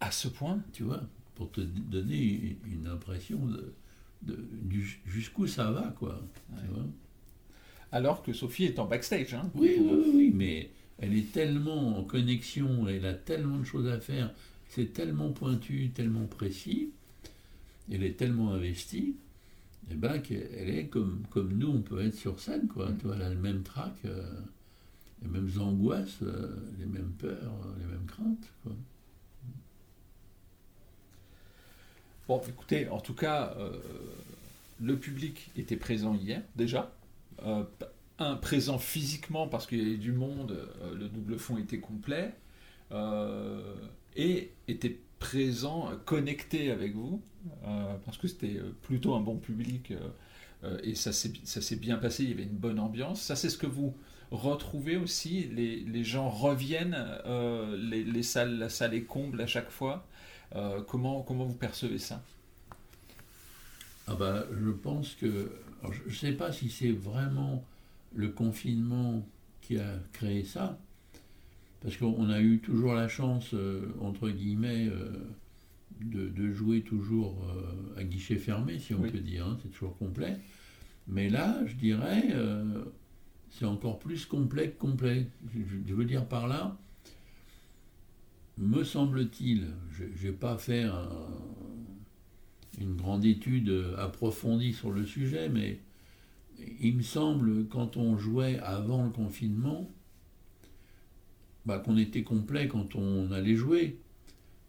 À 0.00 0.10
ce 0.10 0.28
point? 0.28 0.62
Tu 0.72 0.84
vois, 0.84 1.02
pour 1.34 1.50
te 1.50 1.60
donner 1.60 2.56
une 2.64 2.86
impression 2.86 3.38
de, 3.46 3.74
jusqu'où 5.06 5.46
ça 5.46 5.70
va, 5.70 5.94
quoi. 5.98 6.22
Alors 7.92 8.22
que 8.22 8.32
Sophie 8.32 8.64
est 8.64 8.78
en 8.78 8.86
backstage. 8.86 9.34
Hein, 9.34 9.50
oui, 9.54 9.76
oui, 9.78 10.12
oui, 10.14 10.32
mais 10.34 10.70
elle 10.98 11.16
est 11.16 11.32
tellement 11.32 11.98
en 11.98 12.04
connexion, 12.04 12.86
elle 12.88 13.06
a 13.06 13.14
tellement 13.14 13.58
de 13.58 13.64
choses 13.64 13.88
à 13.88 13.98
faire, 14.00 14.32
c'est 14.68 14.92
tellement 14.92 15.30
pointu, 15.30 15.90
tellement 15.90 16.26
précis, 16.26 16.90
elle 17.90 18.04
est 18.04 18.16
tellement 18.16 18.52
investie, 18.52 19.16
et 19.90 19.94
eh 19.94 19.96
ben, 19.96 20.20
qu'elle 20.20 20.70
est 20.70 20.86
comme, 20.86 21.24
comme 21.30 21.58
nous, 21.58 21.68
on 21.68 21.82
peut 21.82 22.00
être 22.00 22.14
sur 22.14 22.38
scène, 22.38 22.68
quoi. 22.68 22.90
Mm. 22.90 22.98
Tu 22.98 23.06
vois, 23.06 23.16
elle 23.16 23.22
a 23.22 23.30
le 23.30 23.40
même 23.40 23.62
trac. 23.64 23.92
Euh, 24.04 24.22
les 25.22 25.28
mêmes 25.28 25.50
angoisses, 25.60 26.22
euh, 26.22 26.56
les 26.78 26.86
mêmes 26.86 27.12
peurs, 27.18 27.54
les 27.78 27.86
mêmes 27.86 28.06
craintes. 28.06 28.52
Bon, 32.28 32.40
écoutez, 32.48 32.88
en 32.88 33.00
tout 33.00 33.14
cas, 33.14 33.54
euh, 33.58 33.80
le 34.80 34.96
public 34.96 35.50
était 35.56 35.76
présent 35.76 36.14
hier, 36.14 36.42
déjà. 36.56 36.92
Euh, 37.42 37.64
un 38.20 38.36
présent 38.36 38.78
physiquement 38.78 39.48
parce 39.48 39.66
qu'il 39.66 39.78
y 39.78 39.80
avait 39.80 39.96
du 39.96 40.12
monde, 40.12 40.52
euh, 40.82 40.94
le 40.94 41.08
double 41.08 41.38
fond 41.38 41.56
était 41.56 41.80
complet, 41.80 42.34
euh, 42.92 43.74
et 44.14 44.52
était 44.68 45.00
présent, 45.18 45.90
connecté 46.04 46.70
avec 46.70 46.94
vous, 46.94 47.22
euh, 47.64 47.96
parce 48.04 48.18
que 48.18 48.28
c'était 48.28 48.60
plutôt 48.82 49.14
un 49.14 49.20
bon 49.20 49.36
public, 49.36 49.92
et 50.82 50.94
ça 50.94 51.12
s'est 51.12 51.76
bien 51.76 51.96
passé, 51.96 52.24
il 52.24 52.30
y 52.30 52.32
avait 52.32 52.42
une 52.42 52.58
bonne 52.58 52.78
ambiance. 52.78 53.22
Ça, 53.22 53.34
c'est 53.34 53.48
ce 53.48 53.56
que 53.56 53.66
vous 53.66 53.94
retrouvez 54.30 54.96
aussi, 54.96 55.48
les, 55.52 56.04
gens 56.04 56.28
reviennent, 56.28 56.96
les, 57.76 58.22
salles, 58.22 58.58
la 58.58 58.68
salle 58.68 58.94
est 58.94 59.02
comble 59.02 59.40
à 59.40 59.46
chaque 59.46 59.70
fois. 59.70 60.06
comment, 60.88 61.22
comment 61.22 61.44
vous 61.44 61.54
percevez 61.54 61.98
ça? 61.98 62.22
Ah 64.06 64.14
bah, 64.14 64.44
Je 64.60 64.70
pense 64.70 65.14
que, 65.14 65.52
je 65.90 66.10
ne 66.10 66.14
sais 66.14 66.32
pas 66.32 66.52
si 66.52 66.68
c'est 66.68 66.90
vraiment 66.90 67.64
le 68.14 68.28
confinement 68.28 69.24
qui 69.60 69.78
a 69.78 69.98
créé 70.12 70.42
ça, 70.42 70.78
parce 71.80 71.96
qu'on 71.96 72.28
a 72.28 72.40
eu 72.40 72.58
toujours 72.58 72.94
la 72.94 73.08
chance, 73.08 73.54
euh, 73.54 73.94
entre 74.00 74.28
guillemets, 74.30 74.88
euh, 74.88 75.12
de, 76.00 76.52
jouer 76.52 76.82
toujours 76.82 77.36
euh, 77.50 78.00
à 78.00 78.04
guichet 78.04 78.36
fermé, 78.36 78.78
si 78.78 78.94
on 78.94 79.00
peut 79.00 79.18
dire, 79.18 79.46
hein, 79.46 79.58
c'est 79.62 79.68
toujours 79.70 79.96
complet. 79.96 80.38
Mais 81.06 81.30
là, 81.30 81.58
je 81.66 81.74
dirais, 81.74 82.34
c'est 83.50 83.64
encore 83.64 83.98
plus 83.98 84.26
complet 84.26 84.70
que 84.70 84.78
complet. 84.78 85.26
Je, 85.54 85.94
veux 85.94 86.04
dire 86.04 86.26
par 86.26 86.48
là, 86.48 86.76
me 88.58 88.84
semble-t-il, 88.84 89.68
je 89.90 90.26
n'ai 90.26 90.32
pas 90.32 90.56
fait 90.58 90.86
une 92.78 92.96
grande 92.96 93.24
étude 93.24 93.72
approfondie 93.98 94.72
sur 94.72 94.90
le 94.90 95.04
sujet, 95.04 95.48
mais 95.48 95.80
il 96.80 96.96
me 96.96 97.02
semble, 97.02 97.66
quand 97.68 97.96
on 97.96 98.16
jouait 98.16 98.58
avant 98.60 99.04
le 99.04 99.10
confinement, 99.10 99.90
bah, 101.66 101.78
qu'on 101.78 101.96
était 101.96 102.22
complet 102.22 102.68
quand 102.68 102.96
on 102.96 103.30
allait 103.32 103.56
jouer. 103.56 103.98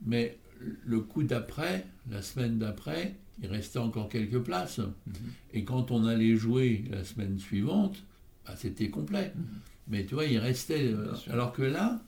Mais 0.06 0.38
le 0.86 1.00
coup 1.00 1.24
d'après, 1.24 1.86
la 2.10 2.22
semaine 2.22 2.58
d'après, 2.58 3.16
il 3.42 3.48
restait 3.48 3.80
encore 3.80 4.10
quelques 4.10 4.40
places. 4.40 4.80
Mhm. 4.80 5.14
Et 5.54 5.64
quand 5.64 5.92
on 5.92 6.06
allait 6.06 6.36
jouer 6.36 6.86
la 6.90 7.04
semaine 7.04 7.40
suivante, 7.40 8.04
bah, 8.45 8.55
c'était 8.55 8.89
complet. 8.89 9.33
Mhm. 9.36 9.45
Mais 9.88 10.05
tu 10.05 10.15
vois, 10.15 10.25
il 10.25 10.38
restait. 10.38 10.88
Euh, 10.88 11.13
alors 11.29 11.51
que 11.51 11.63
là, 11.63 12.01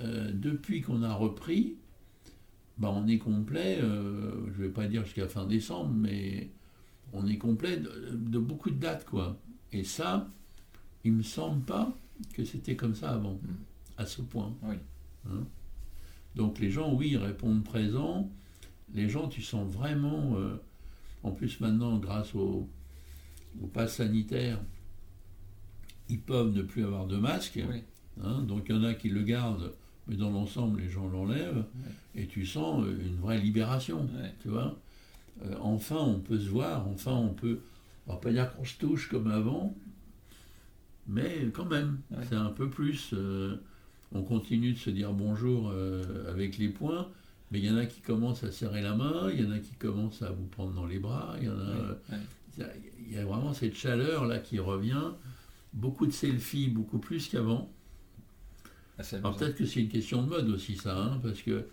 euh, 0.00 0.30
depuis 0.32 0.82
qu'on 0.82 1.02
a 1.02 1.14
repris, 1.14 1.76
bah, 2.78 2.92
on 2.94 3.06
est 3.08 3.18
complet, 3.18 3.78
euh, 3.80 4.32
je 4.54 4.62
ne 4.62 4.66
vais 4.66 4.72
pas 4.72 4.86
dire 4.86 5.04
jusqu'à 5.04 5.28
fin 5.28 5.46
décembre, 5.46 5.92
mais 5.94 6.50
on 7.12 7.26
est 7.26 7.38
complet 7.38 7.78
de, 7.78 8.38
beaucoup 8.38 8.70
de 8.70 8.78
dates, 8.78 9.06
quoi. 9.06 9.38
Et 9.72 9.82
ça, 9.82 10.28
il 11.04 11.12
me 11.12 11.22
semble 11.22 11.64
pas 11.64 11.96
que 12.34 12.44
c'était 12.44 12.76
comme 12.76 12.94
ça 12.94 13.10
avant, 13.10 13.34
hmm. 13.34 13.56
à 13.98 14.06
ce 14.06 14.22
point. 14.22 14.54
Hein. 14.64 15.44
Donc 16.34 16.58
les 16.58 16.70
gens, 16.70 16.92
oui, 16.92 17.16
répondent 17.16 17.64
présent. 17.64 18.30
Les 18.94 19.08
gens, 19.08 19.28
tu 19.28 19.42
sens 19.42 19.66
vraiment, 19.72 20.36
en 21.22 21.30
plus 21.30 21.60
maintenant, 21.60 21.98
grâce 21.98 22.34
au, 22.34 22.68
au 23.62 23.66
pass 23.66 23.96
sanitaire, 23.96 24.60
ils 26.08 26.20
peuvent 26.20 26.52
ne 26.52 26.62
plus 26.62 26.84
avoir 26.84 27.06
de 27.06 27.16
masque. 27.16 27.60
Hein. 28.22 28.42
donc 28.42 28.66
il 28.68 28.74
y 28.74 28.78
en 28.78 28.84
a 28.84 28.94
qui 28.94 29.08
le 29.08 29.22
gardent, 29.22 29.72
mais 30.06 30.16
dans 30.16 30.30
l'ensemble, 30.30 30.80
les 30.80 30.88
gens 30.88 31.08
l'enlèvent. 31.08 31.64
Et 32.14 32.26
tu 32.26 32.46
sens 32.46 32.84
euh, 32.84 32.98
une 33.06 33.16
vraie 33.16 33.38
libération, 33.38 34.08
tu 34.42 34.48
vois. 34.48 34.76
Euh, 35.44 35.54
enfin 35.60 35.96
on 35.96 36.18
peut 36.18 36.38
se 36.38 36.48
voir, 36.48 36.86
enfin 36.88 37.12
on 37.12 37.28
peut, 37.28 37.60
on 38.06 38.14
va 38.14 38.18
pas 38.18 38.32
dire 38.32 38.54
qu'on 38.54 38.64
se 38.64 38.76
touche 38.78 39.08
comme 39.08 39.30
avant, 39.30 39.74
mais 41.06 41.48
quand 41.52 41.66
même, 41.66 41.98
c'est 42.28 42.36
un 42.36 42.50
peu 42.50 42.68
plus. 42.68 43.10
Euh, 43.12 43.56
on 44.12 44.22
continue 44.22 44.72
de 44.72 44.78
se 44.78 44.90
dire 44.90 45.12
bonjour 45.12 45.70
euh, 45.70 46.30
avec 46.30 46.58
les 46.58 46.68
poings, 46.68 47.08
mais 47.50 47.58
il 47.58 47.66
y 47.66 47.70
en 47.70 47.76
a 47.76 47.86
qui 47.86 48.00
commencent 48.00 48.44
à 48.44 48.52
serrer 48.52 48.80
la 48.80 48.94
main, 48.94 49.30
il 49.30 49.42
y 49.42 49.46
en 49.46 49.50
a 49.50 49.58
qui 49.58 49.74
commencent 49.74 50.22
à 50.22 50.30
vous 50.30 50.46
prendre 50.46 50.72
dans 50.72 50.86
les 50.86 50.98
bras, 50.98 51.34
il 51.38 51.46
y 51.46 51.50
en 51.50 51.58
a. 51.58 51.98
Il 53.08 53.12
y 53.12 53.18
a 53.18 53.24
vraiment 53.24 53.52
cette 53.52 53.74
chaleur 53.74 54.24
là 54.24 54.38
qui 54.38 54.58
revient, 54.58 55.12
beaucoup 55.72 56.06
de 56.06 56.12
selfies, 56.12 56.68
beaucoup 56.68 56.98
plus 56.98 57.28
qu'avant. 57.28 57.70
Ah, 58.98 59.02
Alors 59.14 59.36
peut-être 59.36 59.56
que 59.56 59.66
c'est 59.66 59.80
une 59.80 59.88
question 59.88 60.22
de 60.22 60.28
mode 60.28 60.48
aussi 60.48 60.76
ça, 60.76 60.96
hein, 60.96 61.20
parce 61.22 61.42
que 61.42 61.66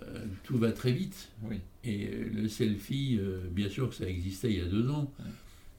euh, 0.00 0.24
tout 0.42 0.58
va 0.58 0.72
très 0.72 0.92
vite. 0.92 1.30
Et 1.84 2.06
euh, 2.06 2.30
le 2.32 2.48
selfie, 2.48 3.18
euh, 3.20 3.42
bien 3.50 3.68
sûr 3.68 3.90
que 3.90 3.94
ça 3.94 4.08
existait 4.08 4.50
il 4.50 4.58
y 4.58 4.62
a 4.62 4.66
deux 4.66 4.88
ans, 4.88 5.12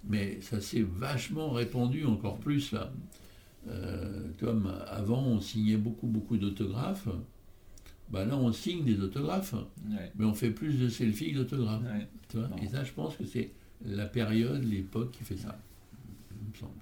mais 0.07 0.39
ça 0.41 0.61
s'est 0.61 0.85
vachement 0.87 1.49
répandu 1.51 2.05
encore 2.05 2.37
plus 2.37 2.71
là. 2.71 2.91
comme 4.39 4.71
avant, 4.87 5.23
on 5.23 5.39
signait 5.39 5.77
beaucoup, 5.77 6.07
beaucoup 6.07 6.37
d'autographes. 6.37 7.07
Bah 8.09 8.25
là, 8.25 8.37
on 8.37 8.51
signe 8.51 8.83
des 8.83 8.99
autographes, 8.99 9.55
mais 10.15 10.25
on 10.25 10.33
fait 10.33 10.51
plus 10.51 10.77
de 10.77 10.89
selfies 10.89 11.31
que 11.31 11.37
d'autographes. 11.37 11.81
Et 12.61 12.67
ça, 12.67 12.83
je 12.83 12.91
pense 12.91 13.15
que 13.15 13.25
c'est 13.25 13.51
la 13.85 14.05
période, 14.05 14.63
l'époque 14.63 15.11
qui 15.11 15.23
fait 15.23 15.37
ça, 15.37 15.57
il 16.31 16.49
me 16.49 16.55
semble. 16.55 16.73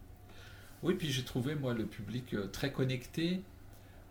Oui, 0.83 0.95
puis 0.95 1.11
j'ai 1.11 1.23
trouvé, 1.23 1.55
moi, 1.55 1.73
le 1.73 1.85
public 1.85 2.35
très 2.51 2.71
connecté 2.71 3.41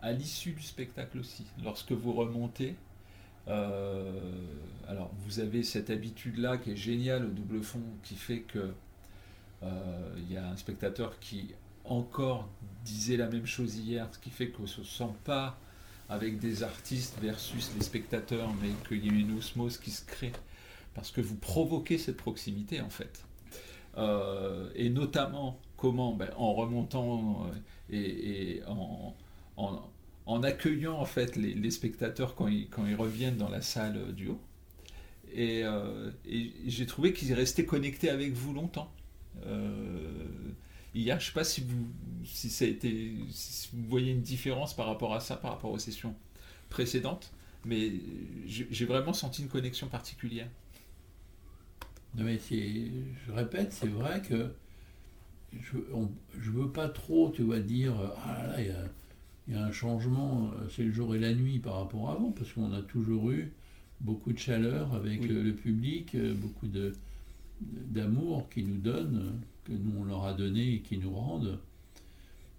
à 0.01 0.11
l'issue 0.11 0.51
du 0.53 0.63
spectacle 0.63 1.19
aussi. 1.19 1.45
Lorsque 1.63 1.91
vous 1.91 2.13
remontez, 2.13 2.75
euh, 3.47 4.11
alors, 4.87 5.11
vous 5.25 5.39
avez 5.39 5.63
cette 5.63 5.89
habitude-là 5.89 6.57
qui 6.57 6.71
est 6.71 6.77
géniale 6.77 7.25
au 7.25 7.29
double 7.29 7.61
fond, 7.61 7.83
qui 8.03 8.15
fait 8.15 8.41
que 8.41 8.73
euh, 9.63 10.15
il 10.17 10.31
y 10.31 10.37
a 10.37 10.47
un 10.47 10.57
spectateur 10.57 11.19
qui 11.19 11.53
encore 11.83 12.49
disait 12.85 13.17
la 13.17 13.27
même 13.27 13.45
chose 13.45 13.77
hier, 13.77 14.07
ce 14.11 14.19
qui 14.19 14.29
fait 14.29 14.49
qu'on 14.49 14.63
ne 14.63 14.67
se 14.67 14.83
sent 14.83 15.13
pas 15.23 15.57
avec 16.09 16.39
des 16.39 16.63
artistes 16.63 17.17
versus 17.21 17.71
les 17.75 17.83
spectateurs, 17.83 18.53
mais 18.61 18.69
qu'il 18.87 19.05
y 19.05 19.09
a 19.09 19.13
une 19.13 19.37
osmose 19.37 19.77
qui 19.77 19.91
se 19.91 20.05
crée, 20.05 20.33
parce 20.93 21.11
que 21.11 21.21
vous 21.21 21.35
provoquez 21.35 21.97
cette 21.97 22.17
proximité 22.17 22.81
en 22.81 22.89
fait. 22.89 23.23
Euh, 23.97 24.69
et 24.75 24.89
notamment 24.89 25.59
comment 25.81 26.13
ben, 26.13 26.29
En 26.37 26.53
remontant 26.53 27.49
et, 27.89 28.61
en, 28.67 30.43
accueillant 30.43 30.97
en 30.97 31.05
fait 31.05 31.35
les, 31.35 31.71
spectateurs 31.71 32.35
quand 32.35 32.47
ils, 32.47 32.69
reviennent 32.95 33.37
dans 33.37 33.49
la 33.49 33.61
salle 33.61 33.97
euh, 33.97 34.11
du 34.11 34.29
haut. 34.29 34.39
Euh, 35.37 36.11
et, 36.25 36.53
j'ai 36.67 36.85
trouvé 36.85 37.11
qu'ils 37.13 37.33
restaient 37.33 37.65
connectés 37.65 38.09
avec 38.09 38.33
vous 38.33 38.53
longtemps. 38.53 38.93
Euh, 39.45 40.07
hier, 40.93 41.19
je 41.19 41.25
ne 41.25 41.27
sais 41.27 41.33
pas 41.33 41.43
si 41.43 41.61
vous, 41.61 41.87
si 42.23 42.49
ça 42.49 42.65
a 42.65 42.67
été, 42.67 43.13
vous 43.73 43.87
voyez 43.89 44.11
une 44.11 44.21
différence 44.21 44.75
par 44.75 44.85
rapport 44.85 45.15
à 45.15 45.19
ça, 45.19 45.35
par 45.35 45.51
rapport 45.51 45.71
aux 45.71 45.79
sessions 45.79 46.15
précédentes, 46.69 47.31
mais 47.65 47.91
j'ai 48.45 48.85
vraiment 48.85 49.13
senti 49.13 49.41
une 49.41 49.49
connexion 49.49 49.87
particulière. 49.87 50.47
Non 52.15 52.25
mais 52.25 52.39
je 52.45 53.31
répète, 53.31 53.71
c'est 53.71 53.87
vrai 53.87 54.21
que 54.21 54.51
je 55.59 55.77
ne 55.77 56.55
veux 56.55 56.71
pas 56.71 56.89
trop, 56.89 57.31
tu 57.31 57.43
dire, 57.61 57.93
ah 58.25 58.47
là, 58.47 58.61
il 58.61 58.67
y 58.67 58.69
a 58.69 58.85
il 59.47 59.55
y 59.55 59.57
a 59.57 59.65
un 59.65 59.71
changement, 59.71 60.51
euh, 60.53 60.67
c'est 60.69 60.83
le 60.83 60.91
jour 60.91 61.15
et 61.15 61.19
la 61.19 61.33
nuit 61.33 61.59
par 61.59 61.75
rapport 61.75 62.09
à 62.09 62.13
avant, 62.13 62.31
parce 62.31 62.53
qu'on 62.53 62.71
a 62.73 62.81
toujours 62.81 63.31
eu 63.31 63.51
beaucoup 63.99 64.33
de 64.33 64.39
chaleur 64.39 64.93
avec 64.93 65.27
le 65.27 65.53
public, 65.53 66.15
euh, 66.15 66.33
beaucoup 66.33 66.67
de, 66.67 66.93
d'amour 67.59 68.49
qu'ils 68.49 68.67
nous 68.67 68.79
donnent, 68.79 69.41
que 69.65 69.73
nous 69.73 69.99
on 69.99 70.03
leur 70.05 70.25
a 70.25 70.33
donné 70.33 70.75
et 70.75 70.79
qui 70.79 70.97
nous 70.97 71.11
rendent. 71.11 71.59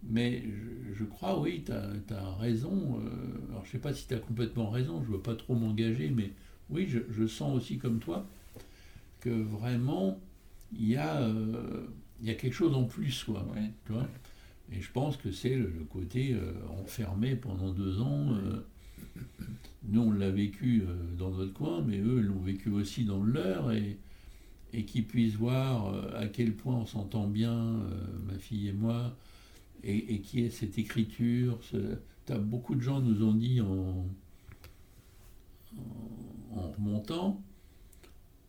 Mais 0.05 0.43
je, 0.95 1.05
crois, 1.05 1.41
oui, 1.41 1.63
tu 1.65 1.73
as, 1.73 2.31
raison. 2.41 3.01
Euh, 3.01 3.51
alors 3.51 3.65
je 3.65 3.69
ne 3.69 3.73
sais 3.73 3.79
pas 3.79 3.95
si 3.95 4.09
tu 4.09 4.15
as 4.15 4.19
complètement 4.19 4.69
raison, 4.69 5.03
je 5.03 5.09
ne 5.09 5.17
veux 5.17 5.23
pas 5.23 5.37
trop 5.37 5.55
m'engager, 5.55 6.11
mais 6.11 6.33
oui, 6.71 6.89
je, 6.89 7.27
sens 7.27 7.57
aussi 7.57 7.79
comme 7.79 8.01
toi 8.01 8.27
que 9.21 9.31
vraiment, 9.31 10.19
il 10.77 10.89
y, 10.89 10.97
a, 10.97 11.31
il 12.23 12.29
y 12.29 12.31
a 12.31 12.35
quelque 12.35 12.55
chose 12.55 12.75
en 12.75 12.85
plus, 12.85 13.25
quoi. 13.25 13.45
Tu 13.85 13.93
vois 13.93 14.09
et 14.75 14.81
je 14.81 14.91
pense 14.91 15.17
que 15.17 15.31
c'est 15.31 15.55
le, 15.55 15.69
côté 15.91 16.33
euh, 16.33 16.53
enfermé 16.81 17.37
pendant 17.37 17.73
deux 17.73 18.01
ans. 18.01 18.33
Euh, 18.33 18.65
nous, 19.85 20.03
on 20.03 20.13
l'a 20.13 20.31
vécu 20.31 20.83
euh, 20.87 20.95
dans 21.19 21.31
notre 21.31 21.53
coin, 21.53 21.83
mais 21.83 21.99
eux 21.99 22.21
l'ont 22.21 22.41
vécu 22.41 22.71
aussi 22.71 23.05
dans 23.05 23.23
le 23.23 23.33
leur. 23.33 23.73
Et, 23.73 23.99
et 24.73 24.85
qu'ils 24.85 25.07
puissent 25.07 25.35
voir 25.35 25.95
à 26.17 26.27
quel 26.29 26.55
point 26.55 26.75
on 26.75 26.87
s'entend 26.87 27.27
bien, 27.27 27.79
ma 28.27 28.39
fille 28.39 28.69
et 28.69 28.73
moi, 28.73 29.15
et, 29.85 30.21
qui 30.21 30.41
est 30.41 30.49
cette 30.49 30.79
écriture. 30.79 31.59
as, 32.31 32.39
beaucoup 32.39 32.75
de 32.75 32.81
gens 32.81 33.01
nous 33.01 33.23
ont 33.23 33.35
dit 33.35 33.61
en, 33.61 34.07
en, 36.55 36.71
remontant, 36.71 37.43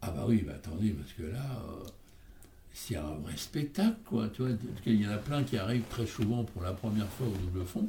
ah 0.02 0.12
bah 0.12 0.24
oui, 0.26 0.46
bah 0.48 0.54
attendez, 0.56 0.92
parce 0.92 1.12
que 1.12 1.24
là 1.24 1.62
c'est 2.74 2.96
un 2.96 3.14
vrai 3.16 3.38
spectacle, 3.38 3.98
quoi. 4.06 4.30
Tu 4.30 4.42
vois, 4.42 4.52
il 4.86 5.02
y 5.02 5.08
en 5.08 5.12
a 5.12 5.18
plein 5.18 5.44
qui 5.44 5.58
arrivent 5.58 5.88
très 5.90 6.08
souvent 6.08 6.44
pour 6.44 6.64
la 6.64 6.74
première 6.74 7.08
fois 7.08 7.28
au 7.28 7.38
double 7.46 7.66
fond. 7.66 7.88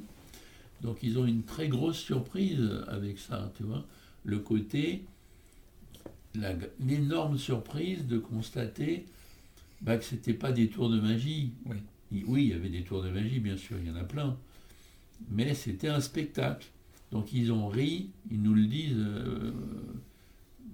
Donc 0.82 0.98
ils 1.02 1.18
ont 1.18 1.24
une 1.24 1.42
très 1.42 1.68
grosse 1.68 1.98
surprise 1.98 2.60
avec 2.88 3.18
ça, 3.18 3.50
tu 3.56 3.62
vois. 3.62 3.84
Le 4.24 4.38
côté, 4.38 5.04
l'énorme 6.80 7.38
surprise 7.38 8.06
de 8.06 8.18
constater 8.18 9.06
bah, 9.80 9.96
que 9.96 10.04
ce 10.04 10.14
n'était 10.14 10.34
pas 10.34 10.52
des 10.52 10.68
tours 10.68 10.90
de 10.90 11.00
magie. 11.00 11.52
Oui. 11.66 12.24
oui, 12.26 12.44
il 12.44 12.50
y 12.50 12.52
avait 12.52 12.68
des 12.68 12.82
tours 12.82 13.02
de 13.02 13.10
magie, 13.10 13.40
bien 13.40 13.56
sûr, 13.56 13.76
il 13.80 13.88
y 13.88 13.90
en 13.90 13.96
a 13.96 14.04
plein. 14.04 14.36
Mais 15.30 15.54
c'était 15.54 15.88
un 15.88 16.00
spectacle. 16.00 16.66
Donc 17.12 17.32
ils 17.32 17.52
ont 17.52 17.68
ri, 17.68 18.10
ils 18.30 18.42
nous 18.42 18.54
le 18.54 18.66
disent 18.66 18.96
euh, 18.96 19.52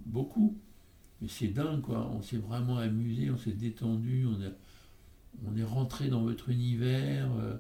beaucoup. 0.07 0.57
Mais 1.21 1.29
c'est 1.29 1.49
dingue, 1.49 1.83
quoi. 1.83 2.11
On 2.13 2.23
s'est 2.23 2.39
vraiment 2.39 2.79
amusé, 2.79 3.31
on 3.31 3.37
s'est 3.37 3.53
détendu, 3.53 4.27
on, 4.27 4.41
est, 4.43 4.53
on 5.47 5.57
est 5.57 5.65
rentré 5.65 6.09
dans 6.09 6.23
votre 6.23 6.49
univers. 6.49 7.29
Euh, 7.41 7.55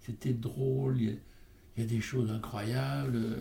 c'était 0.00 0.32
drôle, 0.32 1.00
il 1.00 1.18
y, 1.78 1.82
a, 1.82 1.86
des 1.86 2.00
choses 2.00 2.30
incroyables. 2.30 3.38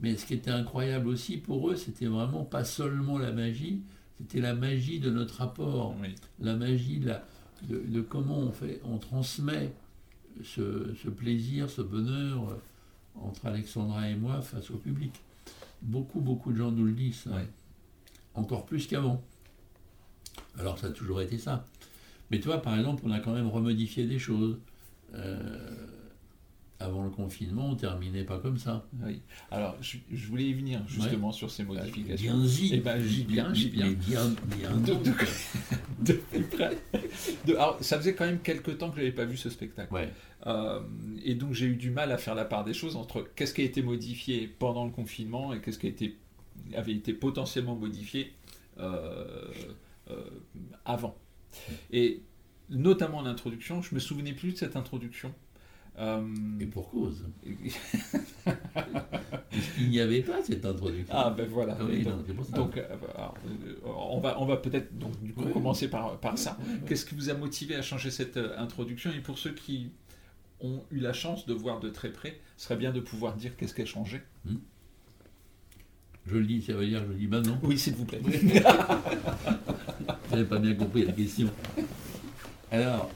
Mais 0.00 0.16
ce 0.16 0.26
qui 0.26 0.34
était 0.34 0.50
incroyable 0.50 1.08
aussi 1.08 1.36
pour 1.36 1.70
eux, 1.70 1.76
c'était 1.76 2.06
vraiment 2.06 2.44
pas 2.44 2.64
seulement 2.64 3.18
la 3.18 3.32
magie, 3.32 3.82
c'était 4.18 4.40
la 4.40 4.54
magie 4.54 4.98
de 4.98 5.10
notre 5.10 5.36
rapport, 5.36 5.94
la 6.40 6.56
magie 6.56 7.00
de, 7.68 8.00
comment 8.00 8.38
on, 8.38 8.52
fait, 8.52 8.80
on 8.84 8.98
transmet 8.98 9.72
ce, 10.42 11.08
plaisir, 11.08 11.70
ce 11.70 11.82
bonheur 11.82 12.48
euh, 12.50 12.54
entre 13.20 13.46
Alexandra 13.46 14.08
et 14.08 14.16
moi 14.16 14.40
face 14.40 14.70
au 14.70 14.76
public. 14.76 15.12
Beaucoup, 15.82 16.20
beaucoup 16.20 16.52
de 16.52 16.56
gens 16.56 16.72
nous 16.72 16.84
le 16.84 16.92
disent, 16.92 17.28
encore 18.34 18.66
plus 18.66 18.86
qu'avant. 18.86 19.22
Alors 20.58 20.78
ça 20.78 20.88
a 20.88 20.90
toujours 20.90 21.20
été 21.20 21.38
ça. 21.38 21.66
Mais 22.30 22.40
toi, 22.40 22.62
par 22.62 22.78
exemple, 22.78 23.02
on 23.06 23.10
a 23.10 23.20
quand 23.20 23.32
même 23.32 23.48
remodifié 23.48 24.06
des 24.06 24.18
choses. 24.18 24.58
Euh, 25.14 25.92
avant 26.82 27.04
le 27.04 27.10
confinement, 27.10 27.70
on 27.70 27.74
terminait 27.74 28.24
pas 28.24 28.38
comme 28.38 28.58
ça. 28.58 28.84
Oui. 29.04 29.20
Alors, 29.50 29.76
je, 29.80 29.98
voulais 30.26 30.44
y 30.44 30.52
venir 30.52 30.80
justement 30.86 31.32
sur 31.32 31.50
ces 31.50 31.64
modifications. 31.64 32.36
Bien 32.36 32.44
y. 32.44 32.70
Eh 32.74 32.78
ben, 32.78 33.00
j'y 33.02 33.24
viens, 33.24 33.54
j'y 33.54 33.70
viens. 33.70 33.90
bien, 33.92 34.34
bien 34.46 34.76
de, 34.76 34.94
de, 36.00 36.12
plus 36.30 36.42
près. 36.42 36.76
alors, 37.48 37.78
ça 37.80 37.98
faisait 37.98 38.14
quand 38.14 38.26
même 38.26 38.40
quelques 38.40 38.78
temps 38.78 38.90
que 38.90 38.96
je 38.96 39.02
n'avais 39.02 39.14
pas 39.14 39.24
vu 39.24 39.36
ce 39.36 39.50
spectacle. 39.50 39.92
Ouais. 39.92 40.10
Euh, 40.46 40.80
et 41.24 41.34
donc, 41.34 41.52
j'ai 41.52 41.66
eu 41.66 41.76
du 41.76 41.90
mal 41.90 42.10
à 42.12 42.18
faire 42.18 42.34
la 42.34 42.44
part 42.44 42.64
des 42.64 42.74
choses 42.74 42.96
entre 42.96 43.28
qu'est-ce 43.36 43.54
qui 43.54 43.62
a 43.62 43.64
été 43.64 43.82
modifié 43.82 44.48
pendant 44.58 44.84
le 44.84 44.90
confinement 44.90 45.54
et 45.54 45.60
qu'est-ce 45.60 45.78
qui 45.78 45.86
a 45.86 45.90
été, 45.90 46.16
avait 46.74 46.92
été 46.92 47.12
potentiellement 47.12 47.76
modifié 47.76 48.32
euh, 48.78 49.50
avant. 50.84 51.16
Et 51.90 52.22
notamment 52.72 53.22
l'introduction. 53.22 53.82
Je 53.82 53.94
me 53.94 54.00
souvenais 54.00 54.32
plus 54.32 54.52
de 54.52 54.58
cette 54.58 54.76
introduction. 54.76 55.32
Euh, 55.98 56.26
Et 56.58 56.66
pour 56.66 56.90
cause. 56.90 57.26
Il 59.78 59.90
n'y 59.90 60.00
avait 60.00 60.22
pas 60.22 60.42
cette 60.42 60.64
introduction. 60.64 61.14
Ah 61.14 61.28
ben 61.30 61.46
voilà. 61.46 61.74
donc, 62.54 62.78
euh, 62.78 62.96
on 63.84 64.18
va, 64.18 64.40
on 64.40 64.46
va 64.46 64.56
peut-être 64.56 64.96
donc 64.98 65.22
du 65.22 65.34
coup 65.34 65.44
commencer 65.50 65.90
par, 65.90 66.18
par 66.18 66.38
ça. 66.38 66.56
Qu'est-ce 66.86 67.04
qui 67.04 67.14
vous 67.14 67.28
a 67.28 67.34
motivé 67.34 67.74
à 67.74 67.82
changer 67.82 68.10
cette 68.10 68.38
euh, 68.38 68.58
introduction? 68.58 69.10
Et 69.12 69.20
pour 69.20 69.38
ceux 69.38 69.52
qui 69.52 69.92
ont 70.60 70.82
eu 70.90 71.00
la 71.00 71.12
chance 71.12 71.44
de 71.44 71.52
voir 71.52 71.80
de 71.80 71.90
très 71.90 72.10
près, 72.10 72.40
ce 72.56 72.64
serait 72.64 72.76
bien 72.76 72.92
de 72.92 73.00
pouvoir 73.00 73.36
dire 73.36 73.54
qu'est-ce 73.56 73.74
qui 73.74 73.82
a 73.82 73.86
changé. 73.86 74.22
Hmm. 74.46 74.56
Je 76.26 76.36
le 76.36 76.44
dis, 76.44 76.62
ça 76.62 76.74
veut 76.74 76.86
dire, 76.86 77.02
je 77.04 77.08
le 77.08 77.14
dis 77.14 77.26
maintenant. 77.26 77.58
Oui, 77.62 77.78
s'il 77.78 77.94
vous 77.94 78.04
plaît. 78.04 78.20
Vous 80.28 80.38
n'avez 80.38 80.48
pas 80.48 80.58
bien 80.58 80.74
compris 80.74 81.04
la 81.04 81.12
question. 81.12 81.50
Alors, 82.70 83.10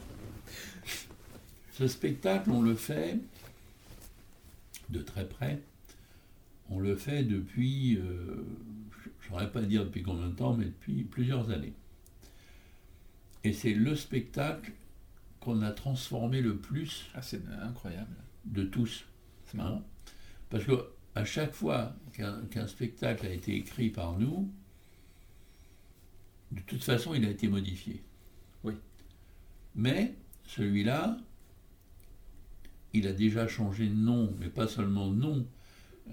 ce 1.73 1.87
spectacle, 1.87 2.51
on 2.51 2.61
le 2.61 2.75
fait 2.75 3.19
de 4.91 5.01
très 5.01 5.27
près. 5.27 5.61
On 6.69 6.79
le 6.79 6.97
fait 6.97 7.23
depuis, 7.23 7.97
euh, 7.97 8.45
je 9.01 9.09
ne 9.09 9.31
saurais 9.31 9.51
pas 9.51 9.63
dire 9.63 9.85
depuis 9.85 10.03
combien 10.03 10.27
de 10.27 10.35
temps, 10.35 10.55
mais 10.55 10.67
depuis 10.67 11.05
plusieurs 11.05 11.51
années. 11.51 11.73
Et 13.45 13.53
c'est 13.53 13.75
le 13.75 13.95
spectacle 13.95 14.73
qu'on 15.41 15.63
a 15.63 15.71
transformé 15.71 16.41
le 16.43 16.57
plus. 16.57 17.07
Ah, 17.15 17.23
c'est 17.23 17.41
incroyable. 17.63 18.17
De 18.45 18.65
tous. 18.65 19.05
C'est 19.47 19.57
marrant. 19.57 19.83
Parce 20.51 20.65
que 20.65 20.73
à 21.17 21.25
chaque 21.25 21.55
fois 21.55 21.95
qu'un 22.13 22.67
spectacle 22.67 23.27
a 23.27 23.31
été 23.31 23.57
écrit 23.57 23.89
par 23.89 24.19
nous, 24.19 24.49
de 26.53 26.61
toute 26.61 26.85
façon, 26.85 27.15
il 27.15 27.25
a 27.25 27.31
été 27.31 27.49
modifié. 27.49 28.03
Mais 29.75 30.15
celui-là, 30.47 31.19
il 32.95 33.07
a 33.07 33.13
déjà 33.13 33.47
changé 33.47 33.87
de 33.87 33.95
nom, 33.95 34.33
mais 34.41 34.49
pas 34.49 34.69
seulement 34.69 35.11
de 35.11 35.17
nom. 35.17 35.47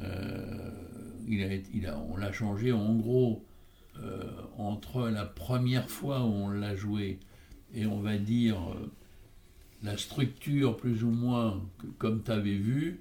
Euh, 0.02 0.72
il 1.28 1.86
a, 1.88 1.98
on 1.98 2.18
l'a 2.18 2.32
changé 2.32 2.72
en 2.72 2.96
gros 2.96 3.46
euh, 4.02 4.32
entre 4.58 5.08
la 5.10 5.26
première 5.26 5.90
fois 5.90 6.22
où 6.22 6.30
on 6.30 6.50
l'a 6.50 6.76
joué 6.76 7.20
et 7.74 7.86
on 7.86 8.00
va 8.02 8.18
dire 8.18 8.58
euh, 8.72 8.92
la 9.84 9.98
structure 9.98 10.76
plus 10.76 11.04
ou 11.04 11.12
moins 11.12 11.62
comme 12.00 12.24
tu 12.24 12.32
avais 12.32 12.56
vu, 12.56 13.00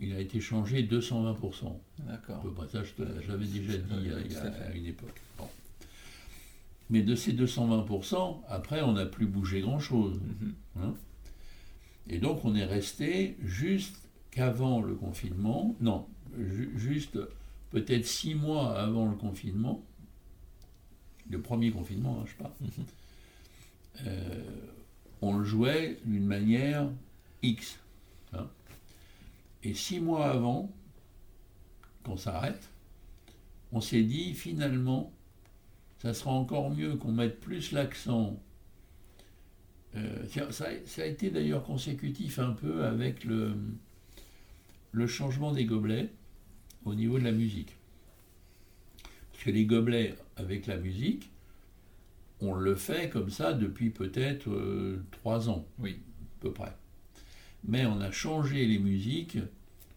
il 0.00 0.14
a 0.14 0.20
été 0.20 0.40
changé 0.40 0.82
220%. 0.82 1.76
D'accord. 2.06 2.42
Près 2.54 2.68
ça, 2.68 2.82
j'avais 3.26 3.46
déjà 3.46 3.76
dit 3.76 3.94
il 4.02 4.32
y 4.32 4.36
a, 4.36 4.66
à 4.66 4.72
une 4.72 4.86
époque. 4.86 5.20
Mais 6.90 7.02
de 7.02 7.14
ces 7.14 7.32
220%, 7.32 8.40
après, 8.48 8.82
on 8.82 8.92
n'a 8.92 9.04
plus 9.06 9.26
bougé 9.26 9.60
grand-chose. 9.60 10.18
Mhm. 10.20 10.54
Hein. 10.80 10.94
et 12.08 12.18
donc, 12.18 12.44
on 12.44 12.54
est 12.54 12.64
resté 12.64 13.36
juste 13.44 14.00
qu'avant 14.30 14.80
le 14.80 14.94
confinement, 14.94 15.74
non, 15.80 16.06
juste 16.76 17.18
peut-être 17.70 18.06
six 18.06 18.34
mois 18.34 18.78
avant 18.78 19.08
le 19.08 19.16
confinement, 19.16 19.82
le 21.28 21.40
premier 21.40 21.70
confinement, 21.70 22.20
hein, 22.22 22.24
je 22.26 22.42
parle, 22.42 22.52
mhm. 22.60 22.70
euh, 24.06 24.42
on 25.20 25.36
le 25.36 25.44
jouait 25.44 25.98
d'une 26.04 26.26
manière 26.26 26.88
X. 27.42 27.78
Et 29.62 29.74
six 29.74 30.00
mois 30.00 30.30
avant 30.30 30.72
qu'on 32.04 32.16
s'arrête, 32.16 32.70
on 33.72 33.80
s'est 33.80 34.02
dit 34.02 34.34
finalement, 34.34 35.12
ça 35.98 36.14
sera 36.14 36.30
encore 36.30 36.70
mieux 36.70 36.96
qu'on 36.96 37.12
mette 37.12 37.40
plus 37.40 37.72
l'accent. 37.72 38.40
Euh, 39.96 40.50
ça, 40.50 40.68
a 40.98 41.06
été 41.06 41.30
d'ailleurs 41.30 41.64
consécutif 41.64 42.38
un 42.38 42.52
peu 42.52 42.84
avec 42.84 43.24
le, 43.24 43.54
le 44.92 45.06
changement 45.06 45.52
des 45.52 45.64
gobelets 45.64 46.10
au 46.84 46.94
niveau 46.94 47.18
de 47.18 47.24
la 47.24 47.32
musique. 47.32 47.76
Parce 49.32 49.44
que 49.44 49.50
les 49.50 49.66
gobelets 49.66 50.14
avec 50.36 50.66
la 50.66 50.76
musique, 50.76 51.30
on 52.40 52.54
le 52.54 52.74
fait 52.74 53.08
comme 53.10 53.30
ça 53.30 53.52
depuis 53.52 53.90
peut-être 53.90 54.48
euh, 54.50 55.02
trois 55.10 55.48
ans. 55.48 55.66
Oui. 55.78 55.98
À 56.38 56.40
peu 56.40 56.52
près. 56.52 56.72
Mais 57.64 57.86
on 57.86 58.00
a 58.00 58.10
changé 58.10 58.66
les 58.66 58.78
musiques 58.78 59.38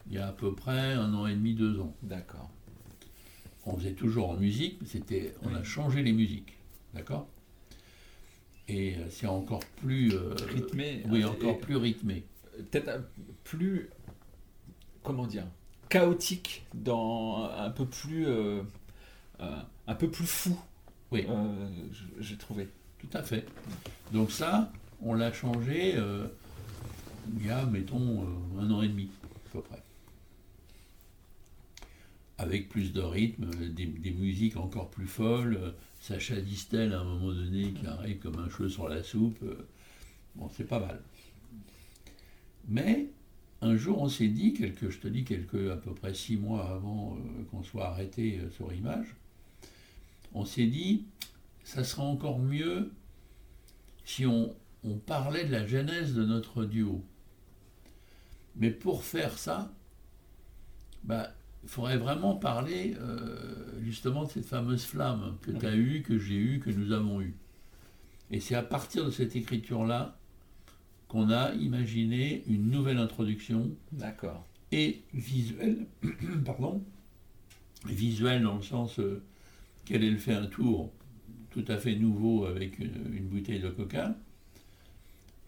il 0.07 0.15
y 0.15 0.17
a 0.17 0.27
à 0.27 0.31
peu 0.31 0.53
près 0.53 0.93
un 0.93 1.13
an 1.13 1.27
et 1.27 1.35
demi, 1.35 1.53
deux 1.53 1.79
ans. 1.79 1.95
D'accord 2.01 2.49
on 3.65 3.77
faisait 3.77 3.93
toujours 3.93 4.29
en 4.29 4.35
musique, 4.35 4.77
mais 4.81 4.87
c'était, 4.87 5.33
on 5.43 5.53
a 5.53 5.63
changé 5.63 6.01
les 6.01 6.13
musiques, 6.13 6.57
d'accord? 6.93 7.27
Et 8.67 8.95
euh, 8.95 9.09
c'est 9.09 9.27
encore 9.27 9.63
plus 9.77 10.13
euh, 10.13 10.33
rythmé. 10.49 11.03
Oui, 11.09 11.23
encore 11.25 11.59
plus 11.59 11.75
rythmé. 11.75 12.23
Peut-être 12.71 13.03
plus, 13.43 13.89
comment 15.03 15.27
dire, 15.27 15.45
chaotique 15.89 16.65
dans 16.73 17.49
un 17.57 17.69
peu 17.69 17.85
plus, 17.85 18.27
euh, 18.27 18.61
un 19.39 19.95
peu 19.95 20.09
plus 20.09 20.25
fou. 20.25 20.57
Oui. 21.11 21.27
j'ai 22.19 22.37
trouvé. 22.37 22.69
Tout 22.99 23.17
à 23.17 23.23
fait. 23.23 23.45
Donc 24.13 24.31
ça, 24.31 24.71
on 25.01 25.13
l'a 25.13 25.33
changé 25.33 25.95
il 27.37 27.45
y 27.45 27.49
a, 27.49 27.65
mettons, 27.65 28.25
un 28.59 28.71
an 28.71 28.81
et 28.81 28.87
demi, 28.87 29.09
à 29.23 29.49
peu 29.51 29.61
près 29.61 29.83
avec 32.41 32.69
plus 32.69 32.91
de 32.91 33.01
rythme, 33.01 33.51
des, 33.69 34.11
musiques 34.11 34.57
encore 34.57 34.89
plus 34.89 35.05
folles. 35.05 35.75
Sacha 35.99 36.41
Distel, 36.41 36.91
à 36.93 37.01
un 37.01 37.03
moment 37.03 37.31
donné, 37.31 37.71
qui 37.73 37.85
arrive 37.85 38.17
comme 38.17 38.39
un 38.39 38.49
cheveu 38.49 38.67
sur 38.67 38.89
la 38.89 39.03
soupe. 39.03 39.43
Bon, 40.35 40.49
c'est 40.57 40.67
pas 40.67 40.79
mal. 40.79 40.99
Mais 42.67 43.09
un 43.61 43.77
jour, 43.77 44.01
on 44.01 44.09
s'est 44.09 44.27
dit, 44.27 44.53
quelques, 44.53 44.89
je 44.89 44.97
te 44.97 45.07
dis, 45.07 45.23
quelques, 45.23 45.69
à 45.69 45.75
peu 45.75 45.93
près 45.93 46.15
six 46.15 46.35
mois 46.35 46.67
avant 46.67 47.15
euh, 47.15 47.43
qu'on 47.51 47.63
soit 47.63 47.89
arrêté 47.89 48.39
euh, 48.39 48.49
sur 48.49 48.73
image, 48.73 49.15
on 50.33 50.45
s'est 50.45 50.65
dit, 50.65 51.05
ça 51.63 51.83
serait 51.83 52.01
encore 52.01 52.39
mieux 52.39 52.91
si 54.03 54.25
on 54.25 54.55
parlait 55.05 55.45
de 55.45 55.51
la 55.51 55.67
genèse 55.67 56.15
de 56.15 56.25
notre 56.25 56.65
duo. 56.65 57.03
Mais 58.55 58.71
pour 58.71 59.03
faire 59.03 59.37
ça, 59.37 59.71
bah, 61.03 61.31
il 61.63 61.69
faudrait 61.69 61.97
vraiment 61.97 62.35
parler 62.35 62.95
euh, 62.99 63.79
justement 63.81 64.25
de 64.25 64.29
cette 64.29 64.45
fameuse 64.45 64.83
flamme 64.83 65.37
que 65.41 65.51
tu 65.51 65.65
as 65.65 65.75
eue, 65.75 66.01
que 66.01 66.17
j'ai 66.17 66.35
eue, 66.35 66.59
que 66.59 66.69
nous 66.69 66.91
avons 66.91 67.21
eue. 67.21 67.35
Et 68.31 68.39
c'est 68.39 68.55
à 68.55 68.63
partir 68.63 69.05
de 69.05 69.11
cette 69.11 69.35
écriture-là 69.35 70.17
qu'on 71.07 71.29
a 71.29 71.53
imaginé 71.53 72.43
une 72.47 72.69
nouvelle 72.69 72.97
introduction. 72.97 73.69
D'accord. 73.91 74.45
Et 74.71 75.01
visuelle, 75.13 75.85
pardon, 76.45 76.81
visuelle 77.85 78.43
dans 78.43 78.55
le 78.55 78.61
sens 78.61 78.99
euh, 78.99 79.21
qu'elle 79.85 80.17
fait 80.17 80.33
un 80.33 80.45
tour 80.45 80.91
tout 81.49 81.65
à 81.67 81.77
fait 81.77 81.95
nouveau 81.95 82.45
avec 82.45 82.79
une, 82.79 83.27
bouteille 83.27 83.59
de 83.59 83.69
coca. 83.69 84.15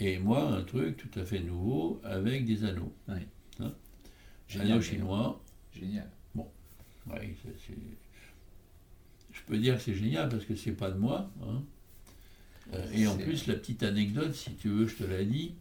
Et 0.06 0.20
moi, 0.20 0.42
un 0.44 0.64
truc 0.64 0.98
tout 0.98 1.18
à 1.20 1.24
fait 1.26 1.40
nouveau 1.40 2.02
avec 2.04 2.46
des 2.46 2.66
anneaux. 2.66 2.94
Oui. 3.08 3.16
Hein 3.60 3.72
Génial, 4.50 4.72
anneaux 4.72 4.82
chinois. 4.82 5.42
Génial. 5.74 6.10
Ouais, 6.36 7.36
c'est- 7.44 7.74
Je 9.32 9.42
peux 9.46 9.58
dire 9.58 9.76
que 9.76 9.82
c'est 9.82 9.94
génial 9.96 10.30
parce 10.30 10.46
que 10.46 10.56
c'est 10.56 10.72
pas 10.72 10.90
de 10.92 10.98
moi. 10.98 11.30
hein. 11.42 11.62
Euh, 12.74 12.92
et 12.94 13.08
en 13.08 13.18
plus, 13.18 13.48
la 13.48 13.56
petite 13.56 13.84
anecdote, 13.84 14.34
si 14.34 14.54
tu 14.56 14.70
veux, 14.70 14.88
je 14.88 14.96
te 14.96 15.04
l'ai 15.04 15.26
dit. 15.26 15.54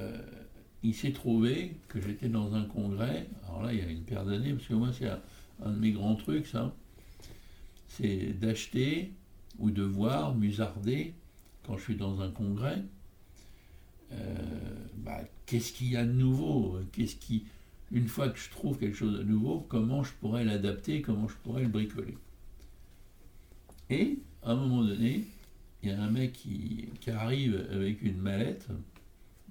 euh, 0.00 0.16
il 0.84 0.94
s'est 0.94 1.12
trouvé 1.12 1.74
que 1.88 2.00
j'étais 2.00 2.28
dans 2.28 2.54
un 2.54 2.62
congrès. 2.64 3.26
Alors 3.48 3.62
là, 3.64 3.72
il 3.72 3.80
y 3.80 3.82
a 3.82 3.88
une 3.90 4.04
paire 4.04 4.24
d'années, 4.24 4.52
parce 4.54 4.66
que 4.68 4.74
moi, 4.74 4.92
c'est 4.96 5.08
un, 5.08 5.20
un 5.64 5.72
de 5.72 5.78
mes 5.78 5.90
grands 5.90 6.14
trucs, 6.14 6.46
ça. 6.46 6.72
C'est 7.88 8.32
d'acheter 8.38 9.12
ou 9.58 9.70
de 9.72 9.82
voir, 9.82 10.36
musarder, 10.36 11.14
quand 11.66 11.76
je 11.76 11.82
suis 11.82 11.96
dans 11.96 12.20
un 12.20 12.30
congrès. 12.30 12.82
Euh, 14.12 14.34
bah, 14.96 15.20
qu'est-ce 15.46 15.72
qu'il 15.72 15.88
y 15.88 15.96
a 15.96 16.04
de 16.04 16.12
nouveau? 16.12 16.78
Qu'est-ce 16.92 17.16
qui, 17.16 17.44
une 17.92 18.08
fois 18.08 18.28
que 18.28 18.38
je 18.38 18.50
trouve 18.50 18.78
quelque 18.78 18.96
chose 18.96 19.18
de 19.18 19.22
nouveau, 19.22 19.60
comment 19.68 20.02
je 20.02 20.12
pourrais 20.20 20.44
l'adapter, 20.44 21.02
comment 21.02 21.28
je 21.28 21.34
pourrais 21.42 21.62
le 21.62 21.68
bricoler? 21.68 22.16
Et, 23.90 24.18
à 24.42 24.52
un 24.52 24.56
moment 24.56 24.84
donné, 24.84 25.24
il 25.82 25.90
y 25.90 25.92
a 25.92 26.02
un 26.02 26.10
mec 26.10 26.32
qui, 26.32 26.88
arrive 27.08 27.66
avec 27.70 28.02
une 28.02 28.18
mallette. 28.18 28.68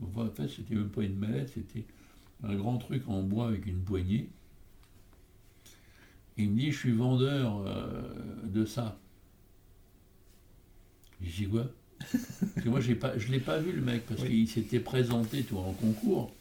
En 0.02 0.30
fait, 0.30 0.48
c'était 0.48 0.76
même 0.76 0.90
pas 0.90 1.04
une 1.04 1.18
mallette, 1.18 1.54
c'était 1.56 1.86
un 2.44 2.56
grand 2.56 2.78
truc 2.78 3.08
en 3.08 3.24
bois 3.24 3.48
avec 3.48 3.66
une 3.66 3.82
poignée. 3.82 4.30
Il 6.38 6.52
me 6.52 6.60
dit, 6.60 6.72
je 6.72 6.78
suis 6.78 6.92
vendeur 6.92 7.64
euh, 7.66 8.44
de 8.44 8.64
ça. 8.64 9.00
Je 11.22 11.36
dis 11.36 11.48
quoi? 11.48 11.68
Parce 12.00 12.64
que 12.64 12.70
moi, 12.70 12.80
j'ai 12.80 12.96
pas, 12.96 13.18
je 13.18 13.28
ne 13.28 13.34
l'ai 13.34 13.40
pas 13.40 13.60
vu, 13.60 13.72
le 13.72 13.82
mec, 13.82 14.06
parce 14.08 14.22
Oui. 14.22 14.28
qu'il 14.30 14.48
s'était 14.48 14.80
présenté 14.80 15.44
toi, 15.44 15.62
en 15.62 15.74
concours. 15.74 16.32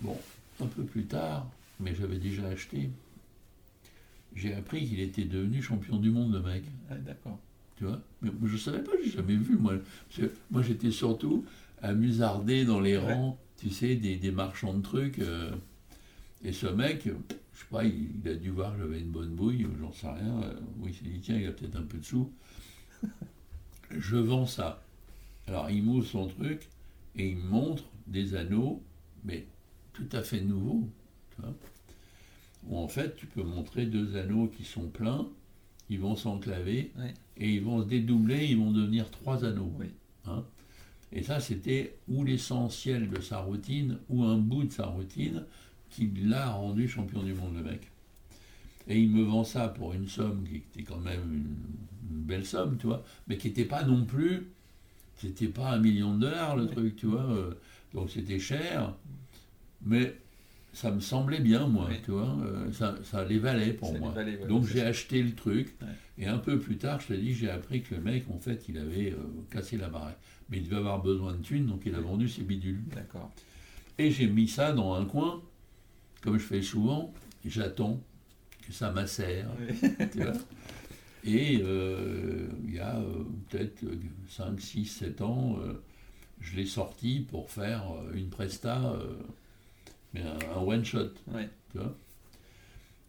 Bon, 0.00 0.16
un 0.60 0.66
peu 0.66 0.84
plus 0.84 1.04
tard, 1.04 1.50
mais 1.80 1.94
j'avais 1.94 2.18
déjà 2.18 2.46
acheté, 2.48 2.90
j'ai 4.34 4.54
appris 4.54 4.86
qu'il 4.86 5.00
était 5.00 5.24
devenu 5.24 5.60
champion 5.62 5.96
du 5.96 6.10
monde, 6.10 6.32
le 6.34 6.40
mec. 6.40 6.62
Ah, 6.90 6.94
D'accord. 6.96 7.38
Tu 7.76 7.84
vois? 7.84 8.00
Mais 8.22 8.30
je 8.44 8.52
ne 8.52 8.58
savais 8.58 8.82
pas, 8.82 8.92
j'ai 9.04 9.10
jamais 9.10 9.36
vu, 9.36 9.56
moi. 9.56 9.74
Moi, 10.50 10.62
j'étais 10.62 10.90
surtout 10.90 11.44
à 11.80 11.92
musarder 11.94 12.64
dans 12.64 12.80
les 12.80 12.96
Ouais. 12.96 13.12
rangs, 13.14 13.38
tu 13.56 13.70
sais, 13.70 13.94
des, 13.96 14.16
des 14.16 14.30
marchands 14.32 14.74
de 14.74 14.82
trucs. 14.82 15.18
euh, 15.20 15.52
et 16.44 16.52
ce 16.52 16.66
mec, 16.66 17.04
je 17.04 17.10
sais 17.10 17.66
pas, 17.70 17.84
il, 17.84 18.20
il 18.24 18.28
a 18.28 18.34
dû 18.34 18.50
voir 18.50 18.72
que 18.74 18.78
j'avais 18.82 19.00
une 19.00 19.10
bonne 19.10 19.30
bouille, 19.34 19.64
ou 19.64 19.70
j'en 19.80 19.92
sais 19.92 20.08
rien. 20.08 20.42
euh, 20.42 20.54
ou 20.80 20.88
il 20.88 20.94
s'est 20.94 21.04
dit, 21.04 21.20
tiens, 21.20 21.36
il 21.38 21.46
a 21.46 21.52
peut-être 21.52 21.76
un 21.76 21.82
peu 21.82 21.98
de 21.98 22.04
sous. 22.04 22.32
Je 23.90 24.16
vends 24.16 24.46
ça. 24.46 24.82
Alors, 25.46 25.70
il 25.70 25.82
m'ouvre 25.82 26.06
son 26.06 26.26
truc 26.28 26.68
et 27.16 27.28
il 27.30 27.36
me 27.36 27.48
montre 27.48 27.84
des 28.06 28.34
anneaux, 28.34 28.82
mais 29.24 29.46
tout 29.92 30.08
à 30.12 30.22
fait 30.22 30.40
nouveaux. 30.40 30.88
Tu 31.34 31.42
vois 31.42 31.54
où 32.66 32.76
en 32.76 32.88
fait, 32.88 33.16
tu 33.16 33.26
peux 33.26 33.42
montrer 33.42 33.86
deux 33.86 34.16
anneaux 34.16 34.48
qui 34.48 34.64
sont 34.64 34.88
pleins, 34.88 35.26
ils 35.88 36.00
vont 36.00 36.16
s'enclaver 36.16 36.90
Ouais. 36.98 37.14
et 37.36 37.54
ils 37.54 37.62
vont 37.62 37.82
se 37.82 37.86
dédoubler, 37.86 38.46
ils 38.46 38.58
vont 38.58 38.72
devenir 38.72 39.10
trois 39.10 39.44
anneaux. 39.44 39.72
Oui. 39.78 39.86
Hein 40.26 40.44
et 41.12 41.22
ça, 41.22 41.40
c'était 41.40 41.96
ou 42.08 42.24
l'essentiel 42.24 43.08
de 43.08 43.20
sa 43.20 43.38
routine, 43.38 43.98
ou 44.10 44.24
un 44.24 44.36
bout 44.36 44.64
de 44.64 44.72
sa 44.72 44.86
routine 44.86 45.44
qui 45.88 46.10
l'a 46.24 46.50
rendu 46.50 46.88
champion 46.88 47.22
du 47.22 47.32
monde, 47.32 47.54
le 47.56 47.62
mec. 47.62 47.90
Et 48.88 48.98
il 49.00 49.10
me 49.10 49.22
vend 49.22 49.44
ça 49.44 49.68
pour 49.68 49.92
une 49.92 50.08
somme 50.08 50.44
qui 50.48 50.56
était 50.56 50.82
quand 50.82 50.98
même 51.00 51.20
une, 51.32 52.16
une 52.16 52.22
belle 52.24 52.46
somme, 52.46 52.76
tu 52.78 52.86
vois, 52.86 53.04
mais 53.26 53.36
qui 53.36 53.48
n'était 53.48 53.64
pas 53.66 53.82
non 53.84 54.04
plus, 54.04 54.46
c'était 55.20 55.48
pas 55.48 55.72
un 55.72 55.78
million 55.78 56.14
de 56.14 56.20
dollars 56.20 56.56
le 56.56 56.68
truc, 56.68 56.96
tu 56.96 57.06
vois. 57.06 57.22
euh, 57.30 57.52
donc 57.94 58.08
c'était 58.10 58.38
cher, 58.38 58.94
mais 59.84 60.14
ça 60.72 60.90
me 60.90 61.00
semblait 61.00 61.40
bien, 61.40 61.66
moi, 61.66 61.88
tu 62.04 62.12
vois, 62.12 62.36
euh, 62.44 62.70
ça, 62.72 62.94
ça 63.02 63.24
les 63.24 63.38
valait 63.38 63.72
pour 63.72 63.92
Ça 63.92 63.98
moi. 63.98 64.10
valait, 64.12 64.38
ouais, 64.38 64.46
Donc 64.46 64.64
j'ai 64.66 64.82
acheté 64.82 65.22
le 65.22 65.32
truc, 65.34 65.74
Ouais. 65.82 65.88
et 66.18 66.26
un 66.26 66.38
peu 66.38 66.58
plus 66.58 66.76
tard, 66.76 67.00
je 67.00 67.08
te 67.08 67.12
dis, 67.14 67.34
j'ai 67.34 67.50
appris 67.50 67.82
que 67.82 67.94
le 67.94 68.00
mec, 68.00 68.24
en 68.30 68.38
fait, 68.38 68.64
il 68.68 68.78
avait 68.78 69.12
euh, 69.12 69.16
cassé 69.50 69.76
la 69.76 69.88
baraque. 69.88 70.18
Mais 70.50 70.58
il 70.58 70.64
devait 70.64 70.76
avoir 70.76 71.02
besoin 71.02 71.32
de 71.34 71.42
thunes, 71.42 71.66
donc 71.66 71.82
il 71.84 71.94
a 71.94 72.00
vendu 72.00 72.26
ses 72.28 72.42
bidules. 72.42 72.80
D'accord. 72.94 73.30
Et 73.98 74.10
j'ai 74.10 74.26
mis 74.28 74.48
ça 74.48 74.72
dans 74.72 74.94
un 74.94 75.04
coin, 75.04 75.42
comme 76.22 76.38
je 76.38 76.44
fais 76.44 76.62
souvent, 76.62 77.12
j'attends 77.44 78.00
que 78.68 78.74
ça 78.74 78.90
macère, 78.92 79.46
tu 80.12 80.18
vois. 80.22 80.32
Et 81.24 81.60
euh, 81.62 82.46
il 82.64 82.74
y 82.74 82.78
a 82.78 82.96
euh, 82.96 83.24
peut-être 83.48 83.82
5, 84.28 84.60
6, 84.60 84.84
7 84.86 85.20
ans, 85.20 85.58
euh, 85.64 85.72
je 86.40 86.54
l'ai 86.56 86.64
sorti 86.66 87.26
pour 87.28 87.50
faire 87.50 87.82
une 88.14 88.28
presta, 88.28 88.94
mais 90.14 90.20
un, 90.22 90.56
un 90.56 90.62
one-shot, 90.62 91.10
Ouais. 91.32 91.48
tu 91.72 91.78
vois. 91.78 91.94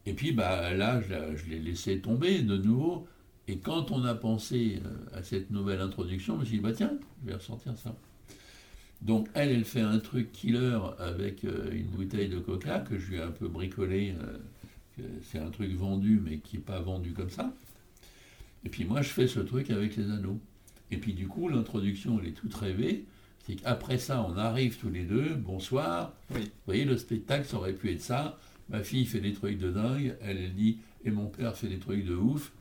Et 0.08 0.14
puis 0.14 0.32
bah, 0.32 0.74
là, 0.74 1.00
je, 1.02 1.14
l'ai- 1.14 1.38
je 1.38 1.46
l'ai 1.50 1.60
laissé 1.60 2.00
tomber 2.00 2.42
de 2.42 2.58
nouveau. 2.58 3.08
Et 3.48 3.58
quand 3.58 3.92
on 3.92 4.04
a 4.06 4.16
pensé 4.16 4.80
à 5.14 5.22
cette 5.24 5.52
nouvelle 5.52 5.80
introduction, 5.82 6.36
je 6.36 6.40
me 6.40 6.46
suis 6.46 6.56
dit, 6.58 6.64
bah 6.64 6.72
tiens, 6.74 6.94
je 7.24 7.30
vais 7.30 7.36
ressortir 7.36 7.78
ça. 7.78 7.96
Donc 9.02 9.28
elle, 9.34 9.50
elle 9.52 9.66
fait 9.66 9.82
un 9.82 10.00
truc 10.00 10.32
killer 10.32 10.78
avec 10.98 11.44
une 11.44 11.88
bouteille 11.88 12.30
de 12.30 12.40
coca 12.40 12.80
que 12.80 12.98
je 13.00 13.12
lui 13.12 13.18
ai 13.18 13.22
un 13.22 13.32
peu 13.32 13.48
bricolé. 13.48 14.14
C'est 15.24 15.40
un 15.40 15.50
truc 15.50 15.74
vendu, 15.74 16.22
mais 16.24 16.38
qui 16.38 16.58
n'est 16.58 16.64
pas 16.64 16.80
vendu 16.80 17.14
comme 17.14 17.30
ça. 17.30 17.54
Et 18.66 18.70
puis 18.70 18.86
moi, 18.86 19.02
je 19.02 19.10
fais 19.10 19.28
ce 19.28 19.40
truc 19.40 19.70
avec 19.72 19.96
les 19.96 20.10
anneaux. 20.12 20.40
Et 20.92 20.98
puis 20.98 21.14
du 21.14 21.28
coup, 21.28 21.48
l'introduction, 21.50 22.20
elle 22.20 22.30
est 22.30 22.34
toute 22.34 22.54
rêvée. 22.54 23.06
C'est 23.46 23.56
qu'après 23.56 23.98
ça, 23.98 24.26
on 24.28 24.38
arrive 24.38 24.78
tous 24.78 24.90
les 24.90 25.04
deux, 25.04 25.36
bonsoir. 25.36 26.14
Oui. 26.34 26.42
Vous 26.42 26.50
voyez, 26.66 26.86
le 26.86 26.98
spectacle, 26.98 27.46
ça 27.46 27.58
aurait 27.58 27.74
pu 27.74 27.92
être 27.92 28.02
ça. 28.02 28.38
Ma 28.70 28.84
fille 28.84 29.06
fait 29.06 29.22
des 29.22 29.34
trucs 29.34 29.58
de 29.58 29.72
dingue, 29.72 30.16
elle, 30.22 30.38
elle 30.38 30.54
dit, 30.54 30.78
et 31.04 31.12
mon 31.12 31.28
père 31.28 31.56
fait 31.56 31.68
des 31.68 31.80
trucs 31.80 32.06
de 32.06 32.16
ouf. 32.16 32.52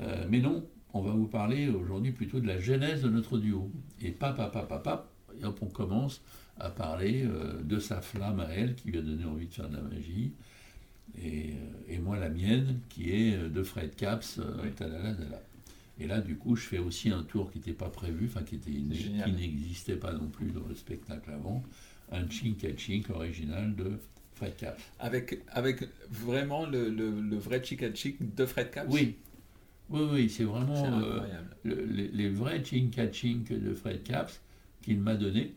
Euh, 0.00 0.26
mais 0.28 0.40
non, 0.40 0.64
on 0.92 1.00
va 1.00 1.12
vous 1.12 1.26
parler 1.26 1.68
aujourd'hui 1.68 2.12
plutôt 2.12 2.40
de 2.40 2.46
la 2.46 2.58
genèse 2.58 3.02
de 3.02 3.08
notre 3.08 3.38
duo. 3.38 3.70
Et 4.00 4.10
papa, 4.10 4.46
papa, 4.46 4.66
papa, 4.66 5.08
et 5.40 5.44
hop, 5.44 5.58
on 5.62 5.66
commence 5.66 6.20
à 6.58 6.70
parler 6.70 7.24
euh, 7.24 7.60
de 7.62 7.78
sa 7.78 8.00
flamme 8.00 8.40
à 8.40 8.48
elle 8.48 8.74
qui 8.74 8.90
lui 8.90 8.98
a 8.98 9.02
donné 9.02 9.24
envie 9.24 9.46
de 9.46 9.54
faire 9.54 9.68
de 9.68 9.76
la 9.76 9.82
magie. 9.82 10.32
Et, 11.18 11.50
euh, 11.50 11.94
et 11.94 11.98
moi, 11.98 12.18
la 12.18 12.28
mienne, 12.28 12.80
qui 12.88 13.10
est 13.10 13.36
euh, 13.36 13.48
de 13.48 13.62
Fred 13.62 13.94
Caps, 13.96 14.38
euh, 14.38 14.60
Oui. 14.62 14.70
talala, 14.72 15.14
talala. 15.14 15.42
Et 15.98 16.06
là, 16.06 16.20
du 16.20 16.36
coup, 16.36 16.56
je 16.56 16.62
fais 16.62 16.78
aussi 16.78 17.10
un 17.10 17.22
tour 17.24 17.50
qui 17.50 17.58
n'était 17.58 17.72
pas 17.74 17.90
prévu, 17.90 18.26
enfin 18.26 18.42
qui, 18.42 18.54
était, 18.54 18.70
n'existait 18.70 19.96
pas 19.96 20.12
non 20.12 20.28
plus 20.28 20.50
dans 20.50 20.66
le 20.66 20.74
spectacle 20.74 21.30
avant, 21.30 21.62
un 22.10 22.28
chink 22.30 22.64
à 22.64 22.74
chink 22.76 23.10
original 23.10 23.74
de 23.76 23.98
Fred 24.34 24.56
Caps. 24.56 24.82
Avec, 24.98 25.42
avec 25.48 25.86
vraiment 26.10 26.64
le, 26.64 26.88
le, 26.88 27.20
le 27.20 27.36
vrai 27.36 27.62
chick 27.62 27.82
à 27.82 27.92
chick 27.92 28.34
de 28.34 28.46
Fred 28.46 28.70
Caps 28.70 28.88
Oui, 28.90 29.16
oui, 29.90 30.00
oui, 30.10 30.30
c'est 30.30 30.44
vraiment 30.44 31.00
euh, 31.02 31.20
le- 31.64 31.84
les, 31.84 32.08
les 32.08 32.28
vrais 32.30 32.64
chink 32.64 32.96
chink 33.12 33.52
de 33.52 33.74
Fred 33.74 34.02
Caps 34.02 34.40
qu'il 34.80 35.00
m'a 35.00 35.16
donné, 35.16 35.52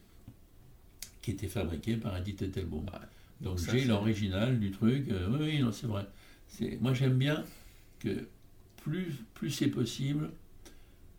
qui 1.21 1.31
étaient 1.31 1.47
fabriqués 1.47 1.95
par 1.95 2.17
Edith 2.17 2.37
Tettelbaum. 2.37 2.83
Ouais. 2.83 3.07
Donc 3.43 3.59
j'ai 3.59 3.85
l'original 3.85 4.59
du 4.59 4.71
truc. 4.71 5.09
euh, 5.09 5.27
oui, 5.31 5.37
oui, 5.41 5.59
non, 5.59 5.71
c'est 5.71 5.87
vrai. 5.87 6.07
Moi 6.81 6.93
j'aime 6.93 7.17
bien 7.17 7.43
que 7.99 8.27
plus, 8.77 9.13
plus 9.33 9.49
c'est 9.49 9.67
possible, 9.67 10.31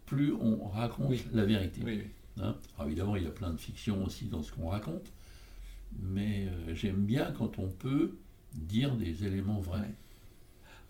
plus 0.07 0.33
on 0.33 0.69
raconte 0.69 1.11
Oui. 1.11 1.25
la 1.33 1.45
vérité. 1.45 1.81
Oui, 1.85 2.01
oui. 2.03 2.11
Hein 2.43 2.57
Alors 2.77 2.89
évidemment, 2.89 3.17
il 3.17 3.25
y 3.25 3.27
a 3.27 3.31
plein 3.31 3.51
de 3.51 3.59
fiction 3.59 4.05
aussi 4.05 4.27
dans 4.27 4.43
ce 4.43 4.53
qu'on 4.53 4.69
raconte, 4.69 5.13
mais 6.01 6.47
euh, 6.49 6.75
j'aime 6.75 7.05
bien 7.05 7.33
quand 7.33 7.59
on 7.59 7.69
peut 7.69 8.17
dire 8.55 8.95
des 8.97 9.25
éléments 9.25 9.61
vrais. 9.61 9.91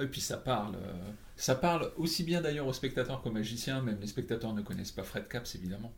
Et 0.00 0.06
puis 0.06 0.20
ça 0.20 0.36
parle, 0.36 0.74
euh, 0.76 1.10
ça 1.36 1.54
parle 1.54 1.90
aussi 1.96 2.24
bien 2.24 2.40
d'ailleurs 2.40 2.66
aux 2.66 2.72
spectateurs 2.72 3.22
qu'aux 3.22 3.30
magiciens, 3.30 3.80
même 3.82 3.98
les 4.00 4.06
spectateurs 4.06 4.52
ne 4.54 4.62
connaissent 4.62 4.90
pas 4.92 5.04
Fred 5.04 5.28
Caps 5.28 5.54
évidemment, 5.54 5.92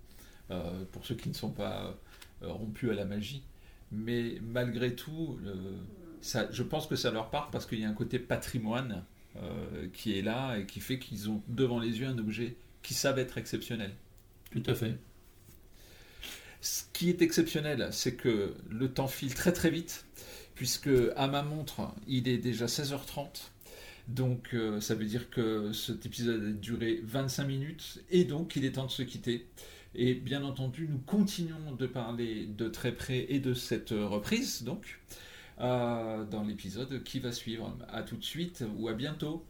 euh, 0.50 0.84
pour 0.92 1.06
ceux 1.06 1.14
qui 1.14 1.28
ne 1.28 1.34
sont 1.34 1.50
pas 1.50 1.96
rompus 2.42 2.90
à 2.90 2.94
la 2.94 3.04
magie. 3.06 3.42
Mais 3.92 4.38
malgré 4.42 4.94
tout, 4.94 5.38
euh, 5.44 5.54
ça, 6.20 6.48
je 6.50 6.62
pense 6.62 6.86
que 6.86 6.96
ça 6.96 7.10
leur 7.10 7.30
parle 7.30 7.50
parce 7.50 7.66
qu'il 7.66 7.80
y 7.80 7.84
a 7.84 7.88
un 7.88 7.94
côté 7.94 8.18
patrimoine 8.18 9.04
euh, 9.36 9.88
qui 9.92 10.18
est 10.18 10.22
là 10.22 10.56
et 10.56 10.66
qui 10.66 10.80
fait 10.80 10.98
qu'ils 10.98 11.30
ont 11.30 11.42
devant 11.48 11.78
les 11.78 12.00
yeux 12.00 12.06
un 12.06 12.18
objet 12.18 12.56
qui 12.82 12.94
savent 12.94 13.18
être 13.18 13.38
exceptionnel. 13.38 13.92
Tout 14.50 14.62
à 14.66 14.74
fait. 14.74 14.96
Ce 16.60 16.82
qui 16.92 17.10
est 17.10 17.22
exceptionnel, 17.22 17.88
c'est 17.92 18.14
que 18.14 18.54
le 18.70 18.92
temps 18.92 19.08
file 19.08 19.34
très 19.34 19.52
très 19.52 19.70
vite, 19.70 20.04
puisque 20.54 20.90
à 21.14 21.28
ma 21.28 21.42
montre, 21.42 21.94
il 22.08 22.28
est 22.28 22.38
déjà 22.38 22.66
16h30. 22.66 23.50
Donc 24.08 24.50
euh, 24.54 24.80
ça 24.80 24.94
veut 24.94 25.04
dire 25.04 25.30
que 25.30 25.72
cet 25.72 26.06
épisode 26.06 26.44
a 26.44 26.52
duré 26.52 27.00
25 27.04 27.44
minutes, 27.44 28.02
et 28.10 28.24
donc 28.24 28.56
il 28.56 28.64
est 28.64 28.72
temps 28.72 28.86
de 28.86 28.90
se 28.90 29.02
quitter. 29.02 29.46
Et 29.94 30.14
bien 30.14 30.44
entendu, 30.44 30.88
nous 30.90 30.98
continuons 30.98 31.72
de 31.78 31.86
parler 31.86 32.46
de 32.46 32.68
très 32.68 32.92
près 32.92 33.26
et 33.28 33.38
de 33.38 33.54
cette 33.54 33.90
reprise, 33.90 34.62
donc, 34.62 35.00
euh, 35.60 36.24
dans 36.24 36.42
l'épisode 36.42 37.02
qui 37.02 37.18
va 37.18 37.32
suivre. 37.32 37.76
À 37.90 38.02
tout 38.02 38.16
de 38.16 38.24
suite 38.24 38.64
ou 38.78 38.88
à 38.88 38.94
bientôt. 38.94 39.44